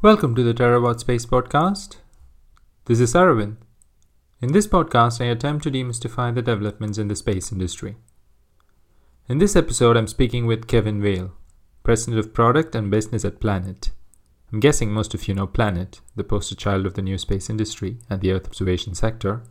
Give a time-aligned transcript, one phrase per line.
[0.00, 1.96] Welcome to the TerraWatch Space Podcast.
[2.84, 3.56] This is Aravind.
[4.40, 7.96] In this podcast, I attempt to demystify the developments in the space industry.
[9.28, 11.32] In this episode, I'm speaking with Kevin Weil,
[11.82, 13.90] President of Product and Business at Planet.
[14.52, 17.98] I'm guessing most of you know Planet, the poster child of the new space industry
[18.08, 19.42] and the Earth observation sector.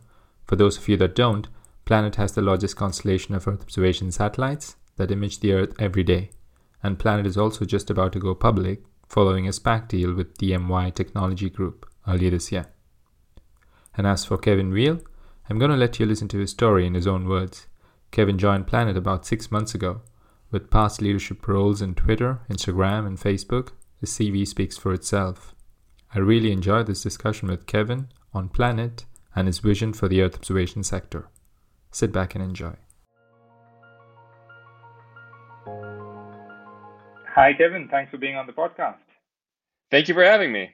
[0.46, 1.46] For those of you that don't,
[1.84, 6.30] Planet has the largest constellation of Earth observation satellites that image the Earth every day,
[6.82, 10.94] and Planet is also just about to go public following a SPAC deal with DMY
[10.94, 12.66] Technology Group earlier this year.
[13.96, 15.00] And as for Kevin Weil,
[15.48, 17.66] I'm going to let you listen to his story in his own words.
[18.10, 20.02] Kevin joined Planet about six months ago.
[20.50, 25.54] With past leadership roles in Twitter, Instagram, and Facebook, his CV speaks for itself.
[26.14, 30.36] I really enjoyed this discussion with Kevin on Planet and his vision for the Earth
[30.36, 31.28] observation sector.
[31.90, 32.76] Sit back and enjoy.
[37.38, 37.86] Hi, Kevin.
[37.88, 38.96] Thanks for being on the podcast.
[39.92, 40.70] Thank you for having me.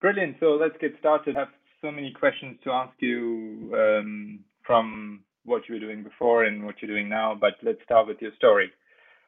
[0.00, 0.34] Brilliant.
[0.40, 1.36] So let's get started.
[1.36, 1.48] I have
[1.80, 6.82] so many questions to ask you um, from what you were doing before and what
[6.82, 8.72] you're doing now, but let's start with your story.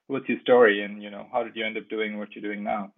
[0.09, 2.65] What's your story, and you know, how did you end up doing what you're doing
[2.65, 2.93] now?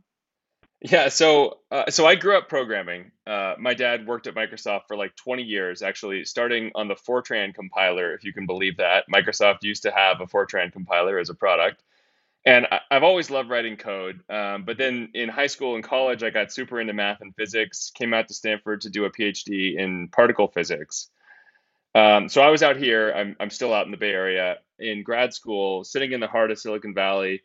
[0.81, 3.11] Yeah, so uh, so I grew up programming.
[3.27, 7.55] Uh, my dad worked at Microsoft for like 20 years, actually, starting on the Fortran
[7.55, 9.05] compiler, if you can believe that.
[9.15, 11.83] Microsoft used to have a Fortran compiler as a product
[12.45, 14.21] and I, have always loved writing code.
[14.29, 17.91] Um, but then in high school and college, I got super into math and physics.
[17.95, 21.09] Came out to Stanford to do a PhD in particle physics.
[21.95, 23.13] Um, so I was out here.
[23.13, 26.51] I'm I'm still out in the Bay Area in grad school, sitting in the heart
[26.51, 27.43] of Silicon Valley,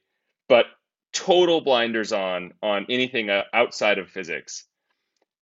[0.47, 0.65] but
[1.13, 4.65] total blinders on on anything uh, outside of physics.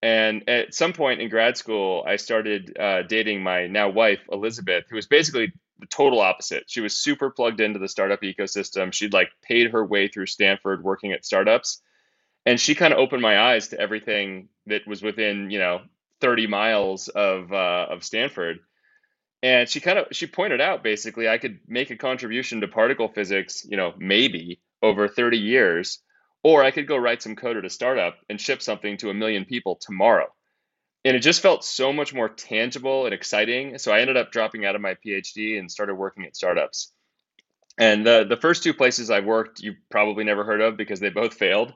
[0.02, 4.86] And at some point in grad school, I started uh, dating my now wife Elizabeth,
[4.90, 6.66] who was basically the total opposite.
[6.68, 8.94] She was super plugged into the startup ecosystem.
[8.94, 11.82] She'd like paid her way through Stanford working at startups.
[12.46, 15.82] And she kind of opened my eyes to everything that was within, you know,
[16.22, 18.60] 30 miles of uh, of Stanford.
[19.44, 23.08] And she kind of she pointed out basically I could make a contribution to particle
[23.08, 26.00] physics, you know, maybe over 30 years,
[26.44, 29.14] or I could go write some code at a startup and ship something to a
[29.14, 30.28] million people tomorrow
[31.06, 33.78] and it just felt so much more tangible and exciting.
[33.78, 36.92] So I ended up dropping out of my PhD and started working at startups.
[37.78, 41.10] And the the first two places I worked, you probably never heard of because they
[41.10, 41.74] both failed.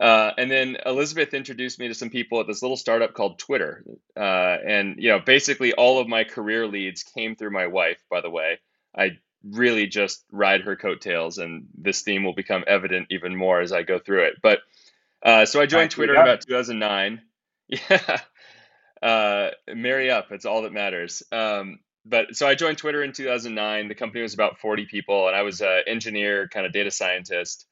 [0.00, 3.84] Uh, and then Elizabeth introduced me to some people at this little startup called Twitter.
[4.16, 7.98] Uh, and you know, basically all of my career leads came through my wife.
[8.10, 8.58] By the way,
[8.96, 13.72] I really just ride her coattails, and this theme will become evident even more as
[13.72, 14.34] I go through it.
[14.40, 14.60] But
[15.24, 17.22] uh, so I joined Twitter in about 2009.
[17.68, 18.20] Yeah
[19.02, 20.30] uh, marry up.
[20.30, 21.22] It's all that matters.
[21.32, 23.88] Um, but so I joined Twitter in 2009.
[23.88, 27.66] The company was about 40 people, and I was an engineer, kind of data scientist.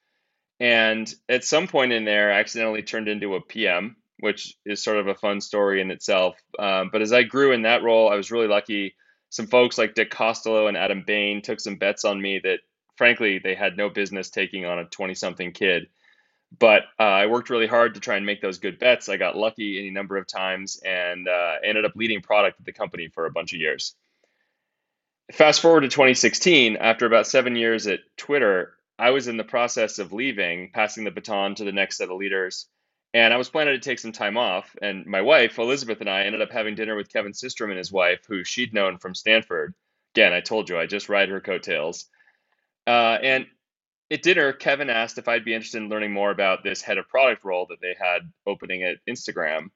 [0.61, 4.99] And at some point in there, I accidentally turned into a PM, which is sort
[4.99, 6.37] of a fun story in itself.
[6.59, 8.95] Um, but as I grew in that role, I was really lucky.
[9.31, 12.61] Some folks like Dick Costolo and Adam Bain took some bets on me that,
[12.97, 15.89] frankly, they had no business taking on a 20 something kid.
[16.59, 19.09] But uh, I worked really hard to try and make those good bets.
[19.09, 22.73] I got lucky any number of times and uh, ended up leading product at the
[22.73, 23.95] company for a bunch of years.
[25.33, 29.99] Fast forward to 2016, after about seven years at Twitter, I was in the process
[30.01, 32.67] of leaving, passing the baton to the next set of leaders.
[33.15, 34.77] And I was planning to take some time off.
[34.83, 37.93] And my wife, Elizabeth, and I ended up having dinner with Kevin Systrom and his
[37.93, 39.75] wife, who she'd known from Stanford.
[40.15, 42.07] Again, I told you, I just ride her coattails.
[42.87, 43.47] Uh, and
[44.11, 47.09] at dinner, Kevin asked if I'd be interested in learning more about this head of
[47.09, 49.71] product role that they had opening at Instagram.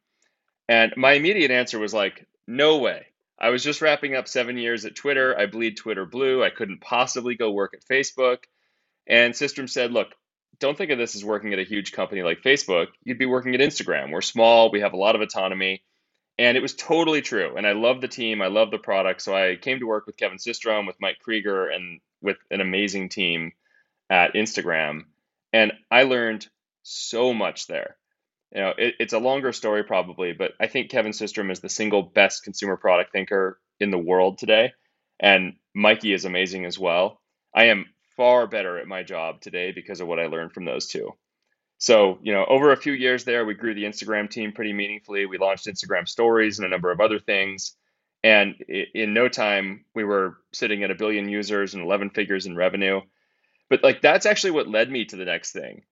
[0.69, 3.06] And my immediate answer was like, no way.
[3.39, 5.39] I was just wrapping up seven years at Twitter.
[5.39, 6.43] I bleed Twitter blue.
[6.43, 8.39] I couldn't possibly go work at Facebook.
[9.06, 10.09] And Systrom said, look,
[10.61, 12.89] don't think of this as working at a huge company like Facebook.
[13.03, 14.12] You'd be working at Instagram.
[14.12, 15.83] We're small, we have a lot of autonomy.
[16.39, 17.56] And it was totally true.
[17.56, 19.23] And I love the team, I love the product.
[19.23, 23.09] So I came to work with Kevin Systrom, with Mike Krieger, and with an amazing
[23.09, 23.53] team
[24.11, 25.03] at Instagram,
[25.53, 26.47] and I learned
[26.83, 27.97] so much there.
[28.53, 31.69] You know, it, it's a longer story probably, but I think Kevin Systrom is the
[31.69, 34.73] single best consumer product thinker in the world today,
[35.19, 37.21] and Mikey is amazing as well.
[37.55, 37.87] I am
[38.17, 41.12] far better at my job today because of what I learned from those two.
[41.79, 45.27] So, you know, over a few years there, we grew the Instagram team pretty meaningfully.
[45.27, 47.77] We launched Instagram stories and a number of other things.
[48.23, 48.55] And
[48.95, 53.03] in no time, we were sitting at a billion users and 11 figures in revenue.
[53.70, 55.82] But like that's actually what led me to the next thing.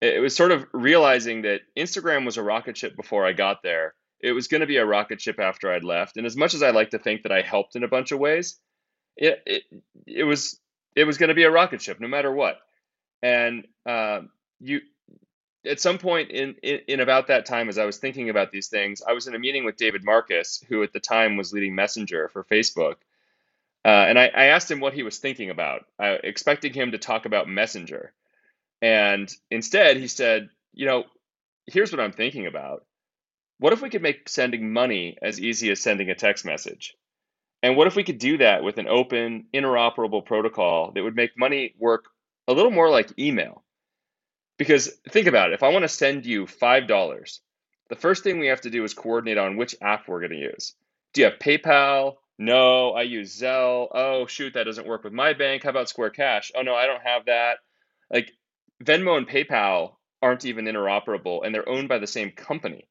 [0.00, 3.94] It was sort of realizing that Instagram was a rocket ship before I got there.
[4.20, 6.16] It was going to be a rocket ship after I'd left.
[6.16, 8.18] And as much as I like to think that I helped in a bunch of
[8.18, 8.58] ways,
[9.16, 9.62] it it,
[10.06, 10.60] it was
[10.94, 12.58] it was going to be a rocket ship no matter what.
[13.22, 14.22] And uh,
[14.60, 14.80] you
[15.66, 18.68] at some point in, in, in about that time, as I was thinking about these
[18.68, 21.74] things, I was in a meeting with David Marcus, who at the time was leading
[21.74, 22.96] Messenger for Facebook,
[23.84, 26.98] uh, and I, I, asked him what he was thinking about, uh, expecting him to
[26.98, 28.12] talk about Messenger,
[28.82, 31.04] and instead he said, "You know,
[31.66, 32.84] here's what I'm thinking about.
[33.58, 36.94] What if we could make sending money as easy as sending a text message?"
[37.62, 41.36] And what if we could do that with an open, interoperable protocol that would make
[41.36, 42.06] money work
[42.46, 43.64] a little more like email?
[44.58, 47.38] Because think about it if I want to send you $5,
[47.88, 50.36] the first thing we have to do is coordinate on which app we're going to
[50.36, 50.74] use.
[51.12, 52.16] Do you have PayPal?
[52.38, 53.88] No, I use Zelle.
[53.92, 55.64] Oh, shoot, that doesn't work with my bank.
[55.64, 56.52] How about Square Cash?
[56.56, 57.58] Oh, no, I don't have that.
[58.10, 58.32] Like
[58.82, 62.88] Venmo and PayPal aren't even interoperable and they're owned by the same company.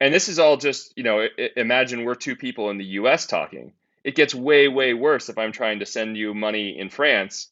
[0.00, 1.26] And this is all just, you know,
[1.56, 3.72] imagine we're two people in the US talking.
[4.04, 7.50] It gets way, way worse if I'm trying to send you money in France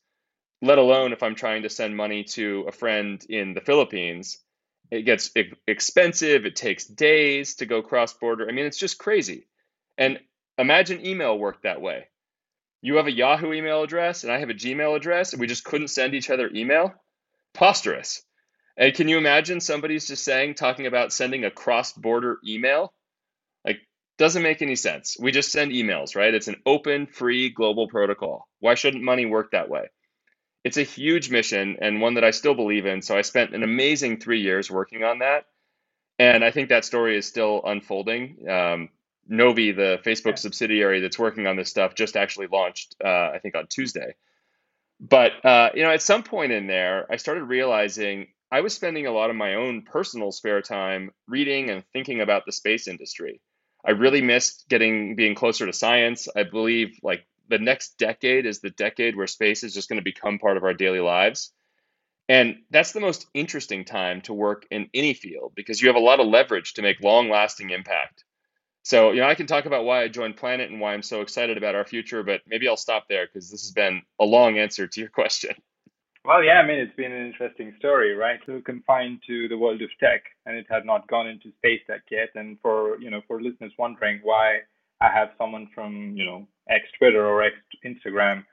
[0.63, 4.39] let alone if I'm trying to send money to a friend in the Philippines.
[4.91, 5.31] It gets
[5.67, 6.47] expensive.
[6.47, 8.49] It takes days to go cross border.
[8.49, 9.47] I mean, it's just crazy.
[9.99, 10.19] And
[10.59, 12.09] imagine email worked that way.
[12.83, 15.65] You have a Yahoo email address and I have a Gmail address, and we just
[15.65, 16.95] couldn't send each other email?
[17.55, 18.23] Preposterous.
[18.77, 22.93] And can you imagine somebody's just saying, talking about sending a cross border email?
[23.65, 23.79] Like,
[24.19, 25.17] doesn't make any sense.
[25.19, 26.35] We just send emails, right?
[26.35, 28.49] It's an open, free global protocol.
[28.59, 29.89] Why shouldn't money work that way?
[30.65, 33.03] it's a huge mission and one that I still believe in.
[33.03, 35.45] So I spent an amazing three years working on that.
[36.19, 38.49] And I think that story is still unfolding.
[38.49, 38.89] Um,
[39.29, 40.35] Novi, the Facebook yeah.
[40.37, 44.15] subsidiary that's working on this stuff, just actually launched, uh, I think, on Tuesday.
[45.01, 49.07] But uh, you know, at some point in there, I started realizing I was spending
[49.07, 53.41] a lot of my own personal spare time reading and thinking about the space industry.
[53.85, 56.29] I really missed getting being closer to science.
[56.35, 60.05] I believe like the next decade is the decade where space is just going to
[60.05, 61.53] become part of our daily lives.
[62.29, 66.01] And that's the most interesting time to work in any field because you have a
[66.01, 68.25] lot of leverage to make long lasting impact.
[68.85, 71.23] So, you know, I can talk about why I joined Planet and why I'm so
[71.23, 74.59] excited about our future, but maybe I'll stop there because this has been a long
[74.59, 75.55] answer to your question.
[76.27, 78.41] Well, yeah, I mean, it's been an interesting story, right?
[78.47, 82.03] So confined to the world of tech, and it had not gone into space tech
[82.11, 82.31] yet.
[82.35, 84.61] And for you know, for listeners wondering why
[85.03, 87.55] I have someone from you know X Twitter or X
[87.85, 88.45] Instagram.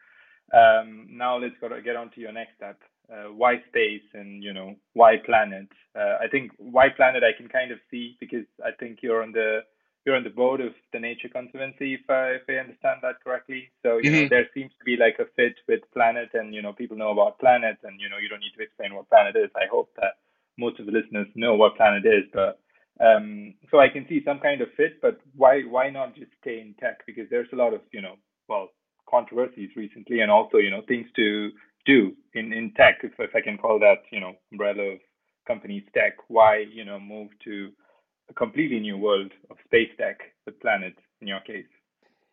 [0.54, 2.78] Um, now let's go to get on to your next step.
[3.10, 5.68] Uh, why space and you know why planet?
[5.98, 9.32] Uh, I think why planet I can kind of see because I think you're on
[9.32, 9.62] the
[10.06, 13.70] you're on the board of the Nature Conservancy if I if I understand that correctly.
[13.84, 14.22] So you mm-hmm.
[14.24, 17.12] know there seems to be like a fit with planet and you know people know
[17.12, 19.52] about planet and you know you don't need to explain what planet is.
[19.56, 20.18] I hope that
[20.58, 22.60] most of the listeners know what planet is, but
[23.00, 26.60] um, so I can see some kind of fit, but why why not just stay
[26.60, 27.06] in tech?
[27.06, 28.16] Because there's a lot of you know
[28.48, 28.70] well
[29.10, 31.52] controversies recently, and also you know things to
[31.86, 35.00] do in in tech, if if I can call that you know umbrella of
[35.48, 36.14] companies tech.
[36.28, 37.72] Why you know move to
[38.30, 41.66] a completely new world of space tech, the planet in your case?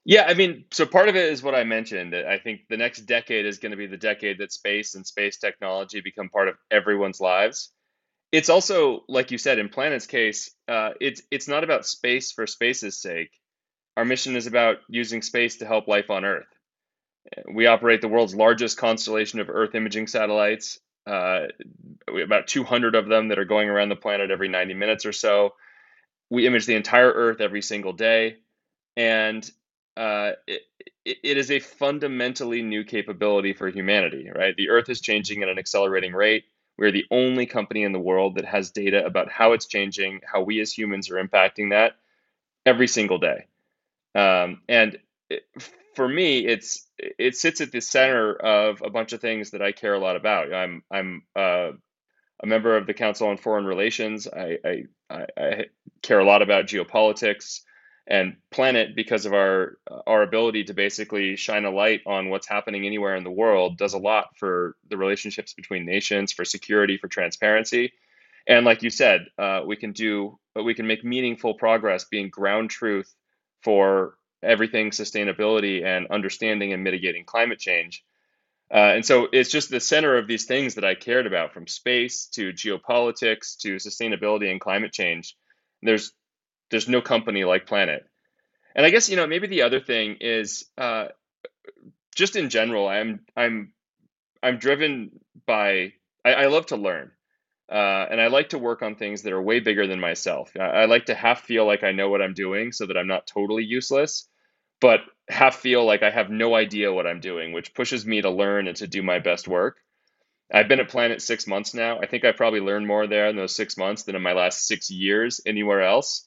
[0.04, 2.14] Yeah, I mean, so part of it is what I mentioned.
[2.14, 5.36] I think the next decade is going to be the decade that space and space
[5.38, 7.72] technology become part of everyone's lives
[8.32, 12.46] it's also like you said in Planet's case, uh, it's it's not about space for
[12.46, 13.30] space's sake.
[13.96, 16.46] Our mission is about using space to help life on Earth.
[17.52, 20.78] We operate the world's largest constellation of Earth imaging satellites.
[21.06, 21.46] Uh,
[22.22, 25.54] about 200 of them that are going around the planet every 90 minutes or so.
[26.30, 28.36] We image the entire Earth every single day,
[28.96, 29.48] and
[29.96, 30.62] uh, it,
[31.04, 34.30] it is a fundamentally new capability for humanity.
[34.34, 36.44] Right, the Earth is changing at an accelerating rate
[36.78, 40.42] we're the only company in the world that has data about how it's changing, how
[40.42, 41.96] we as humans are impacting that
[42.64, 43.46] every single day.
[44.14, 45.44] Um, and it,
[45.96, 49.72] for me, it's it sits at the center of a bunch of things that I
[49.72, 50.54] care a lot about.
[50.54, 51.72] I'm I'm uh,
[52.40, 54.28] a member of the Council on Foreign Relations.
[54.28, 54.58] I,
[55.10, 55.64] I, I
[56.02, 57.60] care a lot about geopolitics
[58.08, 59.76] and planet because of our
[60.06, 63.92] our ability to basically shine a light on what's happening anywhere in the world does
[63.92, 67.92] a lot for the relationships between nations for security for transparency
[68.46, 72.30] and like you said uh, we can do but we can make meaningful progress being
[72.30, 73.14] ground truth
[73.62, 78.02] for everything sustainability and understanding and mitigating climate change
[78.72, 81.66] uh, and so it's just the center of these things that i cared about from
[81.66, 85.36] space to geopolitics to sustainability and climate change
[85.82, 86.12] there's
[86.70, 88.04] there's no company like Planet.
[88.74, 91.08] And I guess you know maybe the other thing is uh,
[92.14, 93.72] just in general, I'm I'm
[94.42, 95.10] I'm driven
[95.46, 95.92] by
[96.24, 97.10] I, I love to learn.
[97.70, 100.52] Uh, and I like to work on things that are way bigger than myself.
[100.58, 103.06] I, I, like to half feel like I know what I'm doing so that I'm
[103.06, 104.26] not totally useless,
[104.80, 108.30] but half feel like I have no idea what I'm doing, which pushes me to
[108.30, 109.78] learn and to do my best work.
[110.52, 112.00] I've been at Planet six months now.
[112.00, 114.66] I think I probably learned more there in those six months than in my last
[114.66, 116.26] six years anywhere else.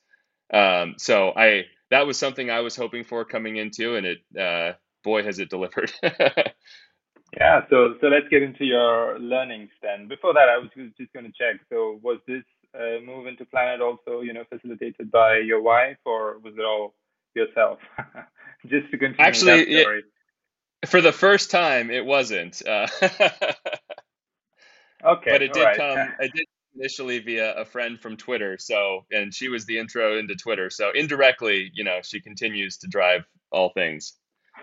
[0.53, 4.74] Um, so I that was something I was hoping for coming into, and it uh,
[5.03, 5.91] boy has it delivered.
[6.03, 7.62] yeah.
[7.70, 10.08] So so let's get into your learnings then.
[10.08, 11.60] Before that, I was just going to check.
[11.72, 12.43] So was this
[12.75, 16.93] uh, move into Planet also, you know, facilitated by your wife, or was it all
[17.34, 17.79] yourself?
[18.68, 20.03] just to continue Actually, that story.
[20.84, 22.62] It, for the first time, it wasn't.
[22.65, 22.88] Uh,
[25.03, 25.32] Okay.
[25.32, 25.77] But it did right.
[25.77, 26.13] come.
[26.20, 28.58] It did initially via a friend from Twitter.
[28.58, 30.70] So, and she was the intro into Twitter.
[30.70, 34.13] So indirectly, you know, she continues to drive all things.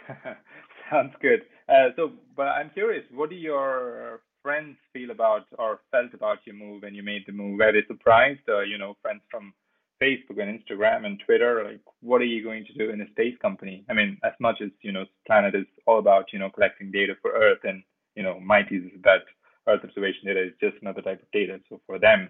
[0.90, 1.42] Sounds good.
[1.68, 6.56] Uh, so, but I'm curious, what do your friends feel about or felt about your
[6.56, 7.58] move when you made the move?
[7.58, 8.48] Were they surprised?
[8.48, 9.52] Uh, you know, friends from
[10.00, 13.36] Facebook and Instagram and Twitter, like, what are you going to do in a space
[13.40, 13.84] company?
[13.90, 17.14] I mean, as much as you know, Planet is all about you know collecting data
[17.20, 17.82] for Earth, and
[18.14, 19.22] you know, Mighty's is that
[19.66, 21.60] Earth observation data is just another type of data.
[21.68, 22.28] So for them,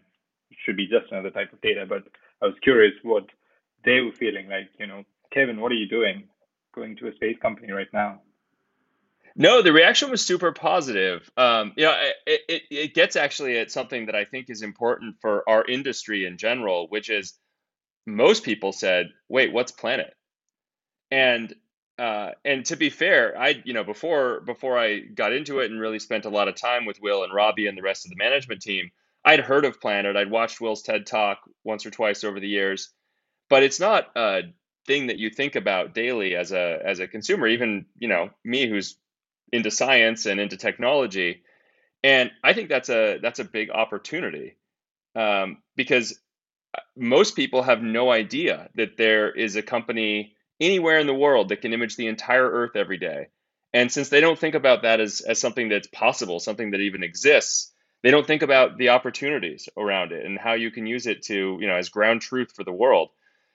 [0.51, 1.85] it should be just another type of data.
[1.89, 2.05] But
[2.43, 3.27] I was curious what
[3.85, 4.69] they were feeling like.
[4.79, 6.25] You know, Kevin, what are you doing?
[6.75, 8.21] Going to a space company right now?
[9.37, 11.31] No, the reaction was super positive.
[11.37, 11.95] Um, you know,
[12.27, 16.27] it, it, it gets actually at something that I think is important for our industry
[16.27, 17.35] in general, which is
[18.09, 20.15] most people said, "Wait, what's Planet?"
[21.11, 21.55] And
[21.99, 25.81] uh, and to be fair, I you know before before I got into it and
[25.81, 28.17] really spent a lot of time with Will and Robbie and the rest of the
[28.17, 28.91] management team,
[29.25, 30.17] I'd heard of Planet.
[30.17, 32.91] I'd watched Will's TED Talk once or twice over the years,
[33.51, 34.43] but it's not a
[34.87, 37.47] thing that you think about daily as a as a consumer.
[37.47, 38.97] Even you know me, who's
[39.53, 41.43] into science and into technology,
[42.03, 44.57] and I think that's a that's a big opportunity
[45.15, 46.19] um, because
[46.97, 51.63] most people have no idea that there is a company anywhere in the world that
[51.63, 53.29] can image the entire Earth every day.
[53.73, 57.03] And since they don't think about that as, as something that's possible, something that even
[57.03, 57.73] exists,
[58.03, 61.59] they don't think about the opportunities around it and how you can use it to,
[61.61, 63.11] you know, as ground truth for the world.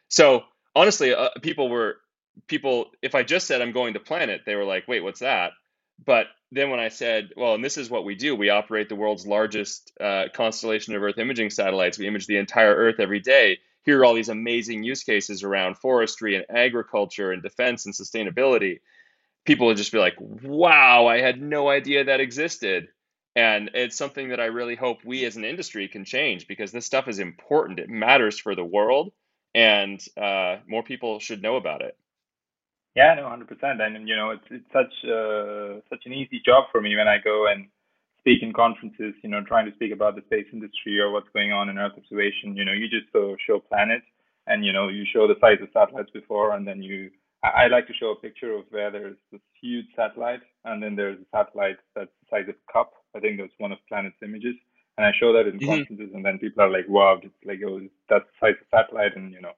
[0.10, 0.44] So
[0.76, 1.98] honestly, uh, people were
[2.48, 2.92] people.
[3.02, 5.54] If I just said I'm going to Planet, they were like, "Wait, what's that?"
[6.04, 8.96] But then when I said, "Well, and this is what we do: we operate the
[8.96, 11.98] world's largest uh, constellation of Earth imaging satellites.
[11.98, 15.78] We image the entire Earth every day here are all these amazing use cases around
[15.78, 18.80] forestry and agriculture and defense and sustainability.
[19.46, 22.88] People would just be like, wow, I had no idea that existed.
[23.36, 26.86] And it's something that I really hope we as an industry can change because this
[26.86, 27.80] stuff is important.
[27.80, 29.12] It matters for the world,
[29.54, 31.98] and uh, more people should know about it.
[32.96, 33.82] Yeah, no, hundred percent.
[33.82, 37.18] And you know, it's it's such uh, such an easy job for me when I
[37.24, 37.68] go and
[38.24, 41.52] speak in conferences, you know, trying to speak about the space industry or what's going
[41.52, 44.06] on in Earth observation, you know, you just uh, show planets
[44.48, 47.12] and, you know, you show the size of satellites before and then you,
[47.44, 50.96] I, I like to show a picture of where there's this huge satellite and then
[50.96, 52.94] there's a satellite that's the size of a cup.
[53.14, 54.56] I think that's one of Planet's images.
[54.98, 55.84] And I show that in mm-hmm.
[55.84, 59.18] conferences and then people are like, wow, it's like, oh, that's the size of satellite
[59.18, 59.52] and, you know,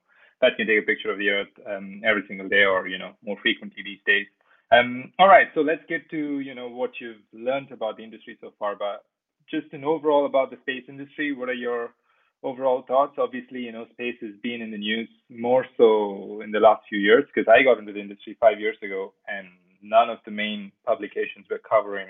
[0.46, 3.14] that can take a picture of the Earth um, every single day or, you know,
[3.24, 4.28] more frequently these days.
[4.72, 8.38] Um, all right, so let's get to you know what you've learned about the industry
[8.42, 9.06] so far, but
[9.50, 11.34] just an overall about the space industry.
[11.34, 11.94] What are your
[12.42, 13.14] overall thoughts?
[13.20, 16.98] Obviously, you know, space has been in the news more so in the last few
[16.98, 19.48] years because I got into the industry five years ago, and
[19.84, 22.08] none of the main publications were covering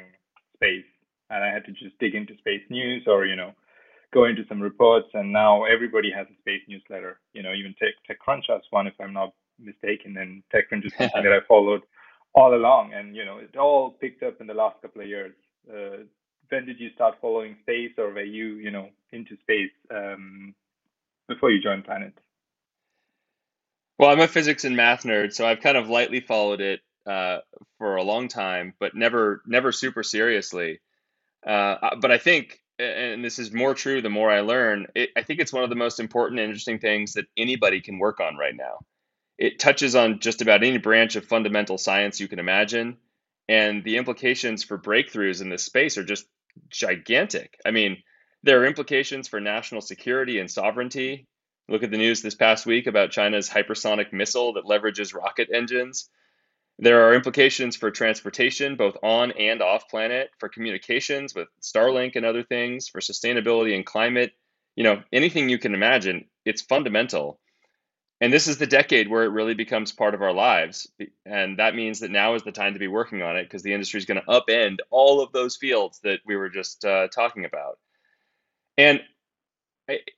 [0.56, 0.88] space,
[1.30, 3.52] and I had to just dig into space news or you know
[4.14, 7.20] go into some reports, and now everybody has a space newsletter.
[7.34, 11.24] You know, even Tech TechCrunch has one, if I'm not mistaken, and TechCrunch is something
[11.24, 11.82] that I followed
[12.34, 15.34] all along, and you know it all picked up in the last couple of years.
[15.70, 16.04] Uh,
[16.50, 20.54] when did you start following space, or were you you know into space um,
[21.28, 22.14] before you joined Planet?
[23.98, 27.40] Well, I'm a physics and math nerd, so I've kind of lightly followed it uh,
[27.78, 30.82] for a long time, but never never super seriously.
[31.46, 35.24] Uh, but I think, and this is more true the more I learn, it, I
[35.24, 38.38] think it's one of the most important and interesting things that anybody can work on
[38.38, 38.80] right now
[39.38, 42.98] it touches on just about any branch of fundamental science you can imagine.
[43.48, 46.26] And the implications for breakthroughs in this space are just
[46.70, 47.60] gigantic.
[47.66, 48.02] I mean,
[48.44, 51.28] there are implications for national security and sovereignty.
[51.68, 56.10] Look at the news this past week about China's hypersonic missile that leverages rocket engines.
[56.78, 62.26] There are implications for transportation, both on and off planet, for communications with Starlink and
[62.26, 64.34] other things, for sustainability and climate.
[64.76, 67.40] You know, anything you can imagine, it's fundamental.
[68.20, 70.88] And this is the decade where it really becomes part of our lives.
[71.26, 73.74] And that means that now is the time to be working on it because the
[73.74, 77.46] industry is going to upend all of those fields that we were just uh, talking
[77.46, 77.78] about.
[78.78, 79.02] And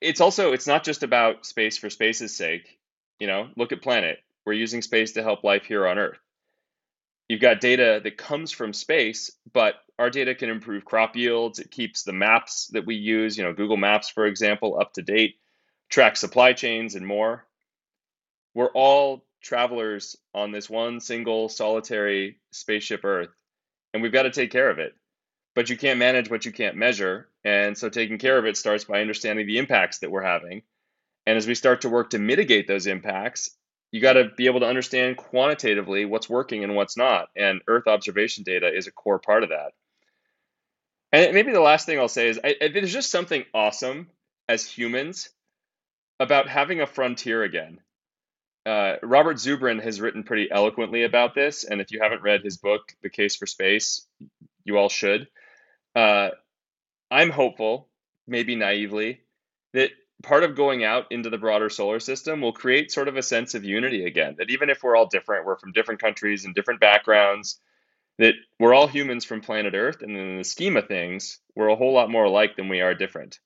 [0.01, 2.79] it's also, it's not just about space for space's sake.
[3.19, 4.19] You know, look at Planet.
[4.45, 6.19] We're using space to help life here on Earth.
[7.27, 11.59] You've got data that comes from space, but our data can improve crop yields.
[11.59, 15.01] It keeps the maps that we use, you know, Google Maps, for example, up to
[15.01, 15.35] date,
[15.89, 17.45] track supply chains and more.
[18.53, 23.29] We're all travelers on this one single solitary spaceship Earth,
[23.93, 24.93] and we've got to take care of it.
[25.55, 27.29] But you can't manage what you can't measure.
[27.43, 30.61] And so taking care of it starts by understanding the impacts that we're having.
[31.25, 33.57] And as we start to work to mitigate those impacts,
[33.91, 37.29] you got to be able to understand quantitatively what's working and what's not.
[37.35, 39.71] And Earth observation data is a core part of that.
[41.11, 44.09] And maybe the last thing I'll say is I, I, there's just something awesome
[44.49, 45.29] as humans
[46.19, 47.79] about having a frontier again.
[48.65, 52.57] Uh, Robert Zubrin has written pretty eloquently about this, and if you haven't read his
[52.57, 54.05] book, The Case for Space,
[54.65, 55.29] you all should.
[55.95, 56.31] Uh,
[57.09, 57.87] I'm hopeful,
[58.27, 59.21] maybe naively,
[59.73, 59.91] that
[60.23, 63.53] part of going out into the broader solar system will create sort of a sense
[63.53, 64.35] of unity again.
[64.37, 67.59] That even if we're all different, we're from different countries and different backgrounds,
[68.17, 71.75] that we're all humans from planet Earth, and in the scheme of things, we're a
[71.75, 73.39] whole lot more alike than we are different.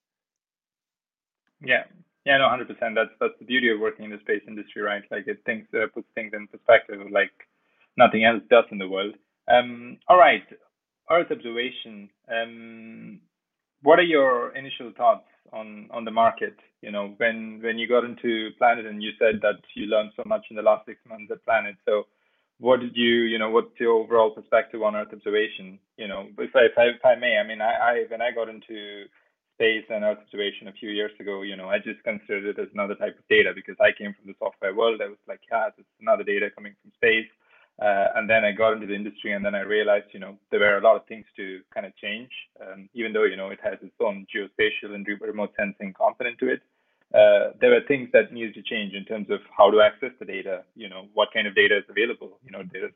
[1.63, 1.83] Yeah,
[2.25, 2.95] yeah, no, hundred percent.
[2.95, 5.03] That's that's the beauty of working in the space industry, right?
[5.11, 7.31] Like it thinks uh, puts things in perspective, like
[7.97, 9.15] nothing else does in the world.
[9.51, 10.43] Um, all right,
[11.09, 12.09] Earth observation.
[12.31, 13.19] Um,
[13.81, 16.55] what are your initial thoughts on on the market?
[16.81, 20.23] You know, when when you got into Planet, and you said that you learned so
[20.25, 21.75] much in the last six months at Planet.
[21.85, 22.07] So,
[22.59, 25.79] what did you, you know, what's your overall perspective on Earth observation?
[25.97, 28.31] You know, if I if I, if I may, I mean, I, I when I
[28.31, 29.05] got into
[29.55, 32.69] space and Earth observation a few years ago, you know, I just considered it as
[32.73, 35.01] another type of data because I came from the software world.
[35.03, 37.29] I was like, yeah, it's another data coming from space.
[37.81, 40.59] Uh, and then I got into the industry, and then I realized, you know, there
[40.59, 42.29] were a lot of things to kind of change.
[42.61, 46.49] Um, even though you know it has its own geospatial and remote sensing component to
[46.53, 46.61] it,
[47.13, 50.25] uh, there were things that needed to change in terms of how to access the
[50.25, 50.63] data.
[50.75, 52.37] You know, what kind of data is available.
[52.43, 52.93] You know, there's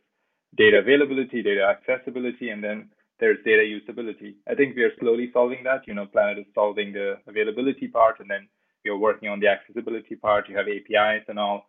[0.56, 2.89] data availability, data accessibility, and then
[3.20, 4.36] there's data usability.
[4.48, 5.88] I think we are slowly solving that.
[5.88, 8.48] You know, Planet is solving the availability part, and then
[8.83, 10.48] we are working on the accessibility part.
[10.48, 11.66] You have APIs and all.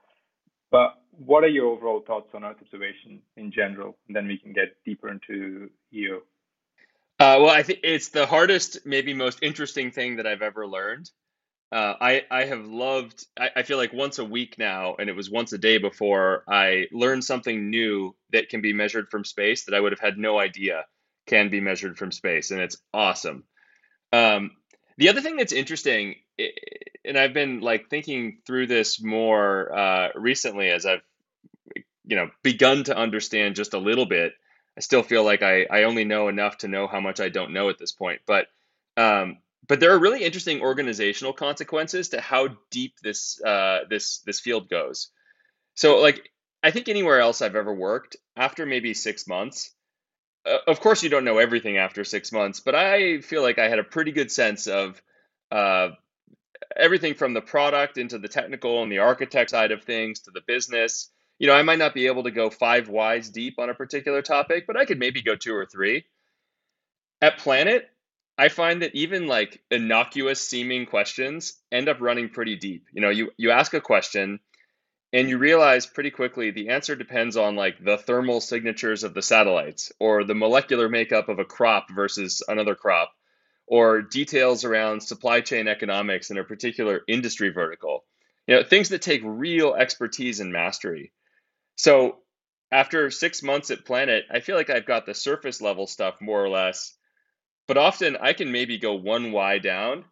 [0.70, 3.96] But what are your overall thoughts on Earth observation in general?
[4.06, 6.22] And then we can get deeper into EO.
[7.18, 11.10] Uh, well, I think it's the hardest, maybe most interesting thing that I've ever learned.
[11.72, 13.26] Uh, I I have loved.
[13.36, 16.44] I, I, feel like once a week now, and it was once a day before.
[16.48, 20.16] I learned something new that can be measured from space that I would have had
[20.16, 20.84] no idea
[21.26, 23.44] can be measured from space, and it's awesome.
[24.12, 24.52] Um,
[24.98, 26.16] the other thing that's interesting,
[27.04, 31.02] and I've been like thinking through this more uh, recently as I've
[32.06, 34.32] you know begun to understand just a little bit.
[34.76, 37.52] I still feel like I, I only know enough to know how much I don't
[37.52, 38.46] know at this point, but
[38.96, 44.40] um, but there are really interesting organizational consequences to how deep this uh, this this
[44.40, 45.10] field goes.
[45.74, 46.30] So like
[46.62, 49.70] I think anywhere else I've ever worked, after maybe six months,
[50.66, 53.78] of course you don't know everything after six months, but I feel like I had
[53.78, 55.00] a pretty good sense of
[55.50, 55.90] uh,
[56.76, 60.42] everything from the product into the technical and the architect side of things to the
[60.46, 61.10] business.
[61.38, 64.22] You know, I might not be able to go five whys deep on a particular
[64.22, 66.04] topic, but I could maybe go two or three.
[67.20, 67.88] At Planet,
[68.38, 72.86] I find that even like innocuous seeming questions end up running pretty deep.
[72.92, 74.40] You know, you you ask a question
[75.16, 79.22] and you realize pretty quickly the answer depends on like the thermal signatures of the
[79.22, 83.10] satellites or the molecular makeup of a crop versus another crop
[83.66, 88.04] or details around supply chain economics in a particular industry vertical.
[88.46, 91.12] You know, things that take real expertise and mastery.
[91.74, 92.18] So,
[92.70, 96.44] after 6 months at Planet, I feel like I've got the surface level stuff more
[96.44, 96.96] or less
[97.66, 100.04] but often I can maybe go one Y down.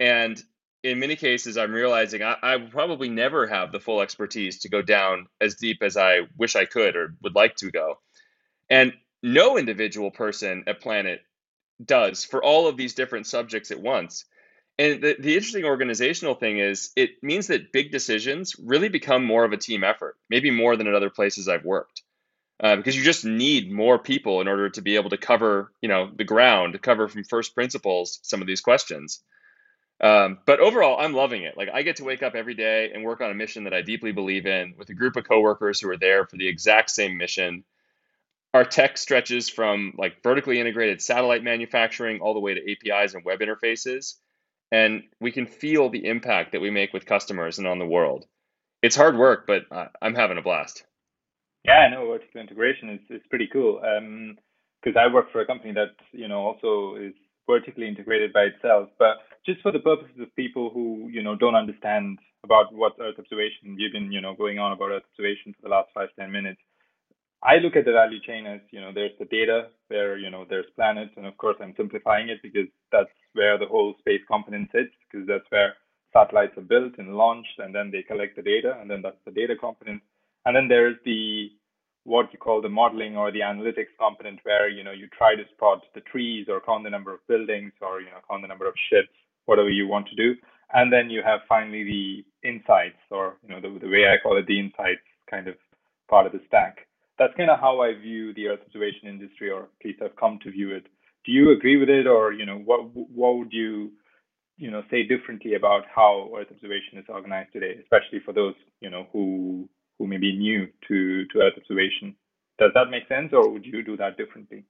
[0.00, 0.42] And
[0.86, 4.82] in many cases, I'm realizing I, I probably never have the full expertise to go
[4.82, 7.98] down as deep as I wish I could or would like to go.
[8.70, 11.20] And no individual person at Planet
[11.84, 14.24] does for all of these different subjects at once.
[14.78, 19.44] And the, the interesting organizational thing is it means that big decisions really become more
[19.44, 22.02] of a team effort, maybe more than at other places I've worked
[22.60, 25.88] uh, because you just need more people in order to be able to cover, you
[25.88, 29.22] know, the ground, cover from first principles some of these questions.
[30.00, 31.56] Um, but overall, I'm loving it.
[31.56, 33.82] Like I get to wake up every day and work on a mission that I
[33.82, 37.16] deeply believe in with a group of coworkers who are there for the exact same
[37.16, 37.64] mission.
[38.52, 43.24] Our tech stretches from like vertically integrated satellite manufacturing all the way to APIs and
[43.24, 44.14] web interfaces.
[44.70, 48.26] And we can feel the impact that we make with customers and on the world.
[48.82, 49.62] It's hard work, but
[50.02, 50.84] I'm having a blast.
[51.64, 53.80] Yeah, no, vertical integration is, is pretty cool.
[53.80, 57.14] Because um, I work for a company that you know also is
[57.46, 58.88] vertically integrated by itself.
[58.98, 63.18] But just for the purposes of people who you know don't understand about what Earth
[63.18, 66.30] observation, you've been you know going on about Earth observation for the last five ten
[66.30, 66.60] minutes.
[67.42, 70.46] I look at the value chain as, you know, there's the data where, you know,
[70.48, 71.12] there's planets.
[71.16, 75.28] And of course, I'm simplifying it because that's where the whole space component sits, because
[75.28, 75.74] that's where
[76.12, 79.30] satellites are built and launched, and then they collect the data, and then that's the
[79.30, 80.02] data component.
[80.44, 81.50] And then there's the
[82.04, 85.42] what you call the modeling or the analytics component, where you know you try to
[85.54, 88.66] spot the trees or count the number of buildings or you know count the number
[88.66, 89.12] of ships,
[89.46, 90.34] whatever you want to do.
[90.72, 94.36] And then you have finally the insights, or you know the, the way I call
[94.36, 95.54] it, the insights kind of
[96.08, 96.86] part of the stack
[97.18, 100.38] that's kind of how I view the Earth observation industry, or at least I've come
[100.44, 100.86] to view it.
[101.24, 103.92] Do you agree with it, or you know, what what would you
[104.58, 108.90] you know say differently about how Earth observation is organized today, especially for those you
[108.90, 112.14] know who who may be new to to Earth observation?
[112.58, 114.64] Does that make sense, or would you do that differently?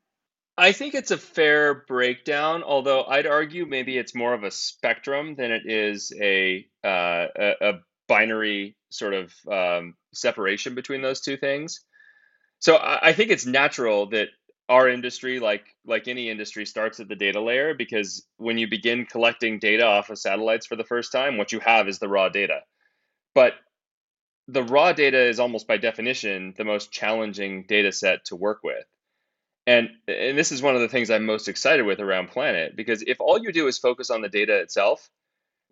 [0.59, 5.35] I think it's a fair breakdown, although I'd argue maybe it's more of a spectrum
[5.35, 7.73] than it is a uh, a, a,
[8.09, 11.81] binary sort of um, separation between those two things.
[12.61, 14.29] So I, I think it's natural that
[14.69, 19.07] our industry, like like any industry, starts at the data layer because when you begin
[19.07, 22.29] collecting data off of satellites for the first time, what you have is the raw
[22.29, 22.61] data.
[23.35, 23.55] But
[24.49, 28.87] the raw data is almost by definition the most challenging data set to work with.
[29.67, 33.03] And, and this is one of the things I'm most excited with around Planet because
[33.03, 35.11] if all you do is focus on the data itself,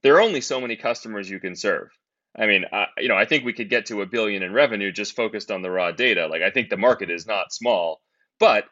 [0.02, 1.88] there are only so many customers you can serve.
[2.36, 4.90] I mean, I, you know, I think we could get to a billion in revenue
[4.90, 6.26] just focused on the raw data.
[6.26, 8.00] Like, I think the market is not small,
[8.40, 8.64] but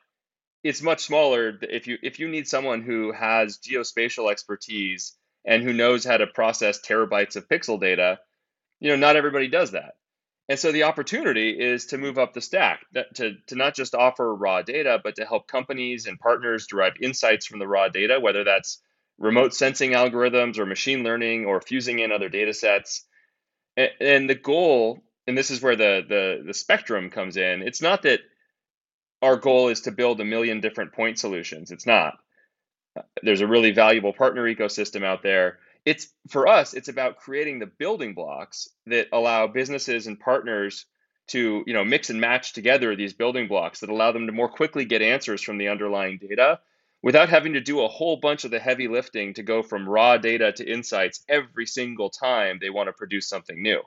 [0.65, 5.73] it's much smaller if you if you need someone who has geospatial expertise and who
[5.73, 8.19] knows how to process terabytes of pixel data.
[8.81, 9.95] You know, not everybody does that.
[10.53, 12.85] And so the opportunity is to move up the stack,
[13.15, 17.47] to, to not just offer raw data, but to help companies and partners derive insights
[17.47, 18.83] from the raw data, whether that's
[19.17, 23.07] remote sensing algorithms or machine learning or fusing in other data sets.
[23.79, 28.03] And, the goal and this is where the, the the spectrum comes in it's not
[28.03, 28.21] that
[29.23, 32.19] our goal is to build a million different point solutions it's not.
[33.23, 37.67] There's a really valuable partner ecosystem out there it's for us it's about creating the
[37.67, 40.87] building blocks that allow businesses and partners
[41.29, 44.49] to you know mix and match together these building blocks that allow them to more
[44.49, 46.61] quickly get answers from the underlying data
[47.03, 50.17] without having to do a whole bunch of the heavy lifting to go from raw
[50.17, 53.81] data to insights every single time they want to produce something new.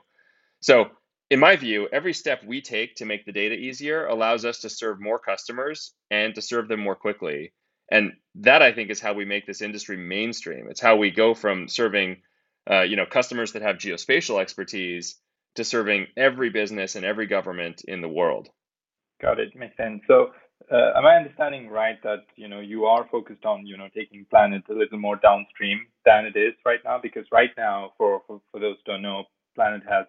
[0.60, 0.90] So,
[1.30, 4.70] in my view, every step we take to make the data easier allows us to
[4.70, 7.52] serve more customers and to serve them more quickly.
[7.90, 10.66] And that I think is how we make this industry mainstream.
[10.68, 12.22] It's how we go from serving,
[12.70, 15.16] uh, you know, customers that have geospatial expertise
[15.54, 18.48] to serving every business and every government in the world.
[19.20, 19.56] Got it.
[19.56, 20.02] Makes sense.
[20.06, 20.30] So
[20.70, 24.26] uh, am I understanding right that you know you are focused on you know taking
[24.30, 26.98] Planet a little more downstream than it is right now?
[27.02, 30.06] Because right now, for for, for those who don't know, Planet has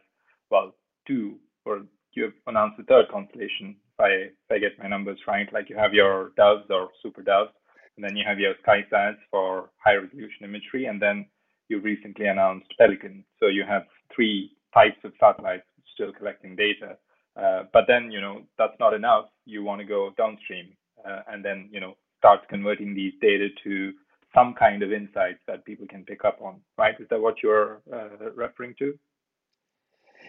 [0.50, 0.74] well
[1.08, 3.76] two, or you have announced the third constellation.
[3.98, 7.22] If I if I get my numbers right, like you have your Doves or Super
[7.22, 7.52] Doves,
[7.97, 11.25] and then you have your SkySats for high resolution imagery, and then
[11.67, 13.25] you recently announced Pelican.
[13.39, 13.83] So you have
[14.15, 16.97] three types of satellites still collecting data.
[17.36, 19.25] Uh, but then, you know, that's not enough.
[19.45, 20.69] You want to go downstream
[21.07, 23.93] uh, and then, you know, start converting these data to
[24.33, 26.95] some kind of insights that people can pick up on, right?
[26.99, 28.97] Is that what you're uh, referring to?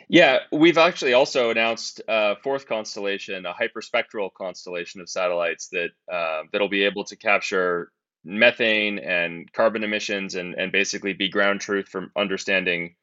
[0.09, 6.45] Yeah, we've actually also announced a fourth constellation, a hyperspectral constellation of satellites that uh,
[6.51, 7.91] that'll be able to capture
[8.25, 12.95] methane and carbon emissions and, and basically be ground truth for understanding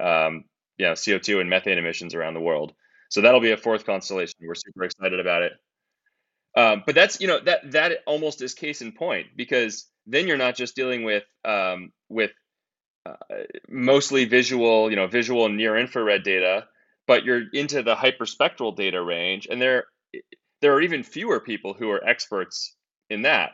[0.00, 0.44] um,
[0.78, 2.72] you know, CO2 and methane emissions around the world.
[3.10, 4.34] So that'll be a fourth constellation.
[4.40, 5.52] We're super excited about it.
[6.56, 10.36] Um, but that's you know that that almost is case in point because then you're
[10.36, 12.30] not just dealing with um, with
[13.68, 16.66] mostly visual, you know, visual near infrared data,
[17.06, 19.84] but you're into the hyperspectral data range, and there
[20.60, 22.74] there are even fewer people who are experts
[23.10, 23.50] in that.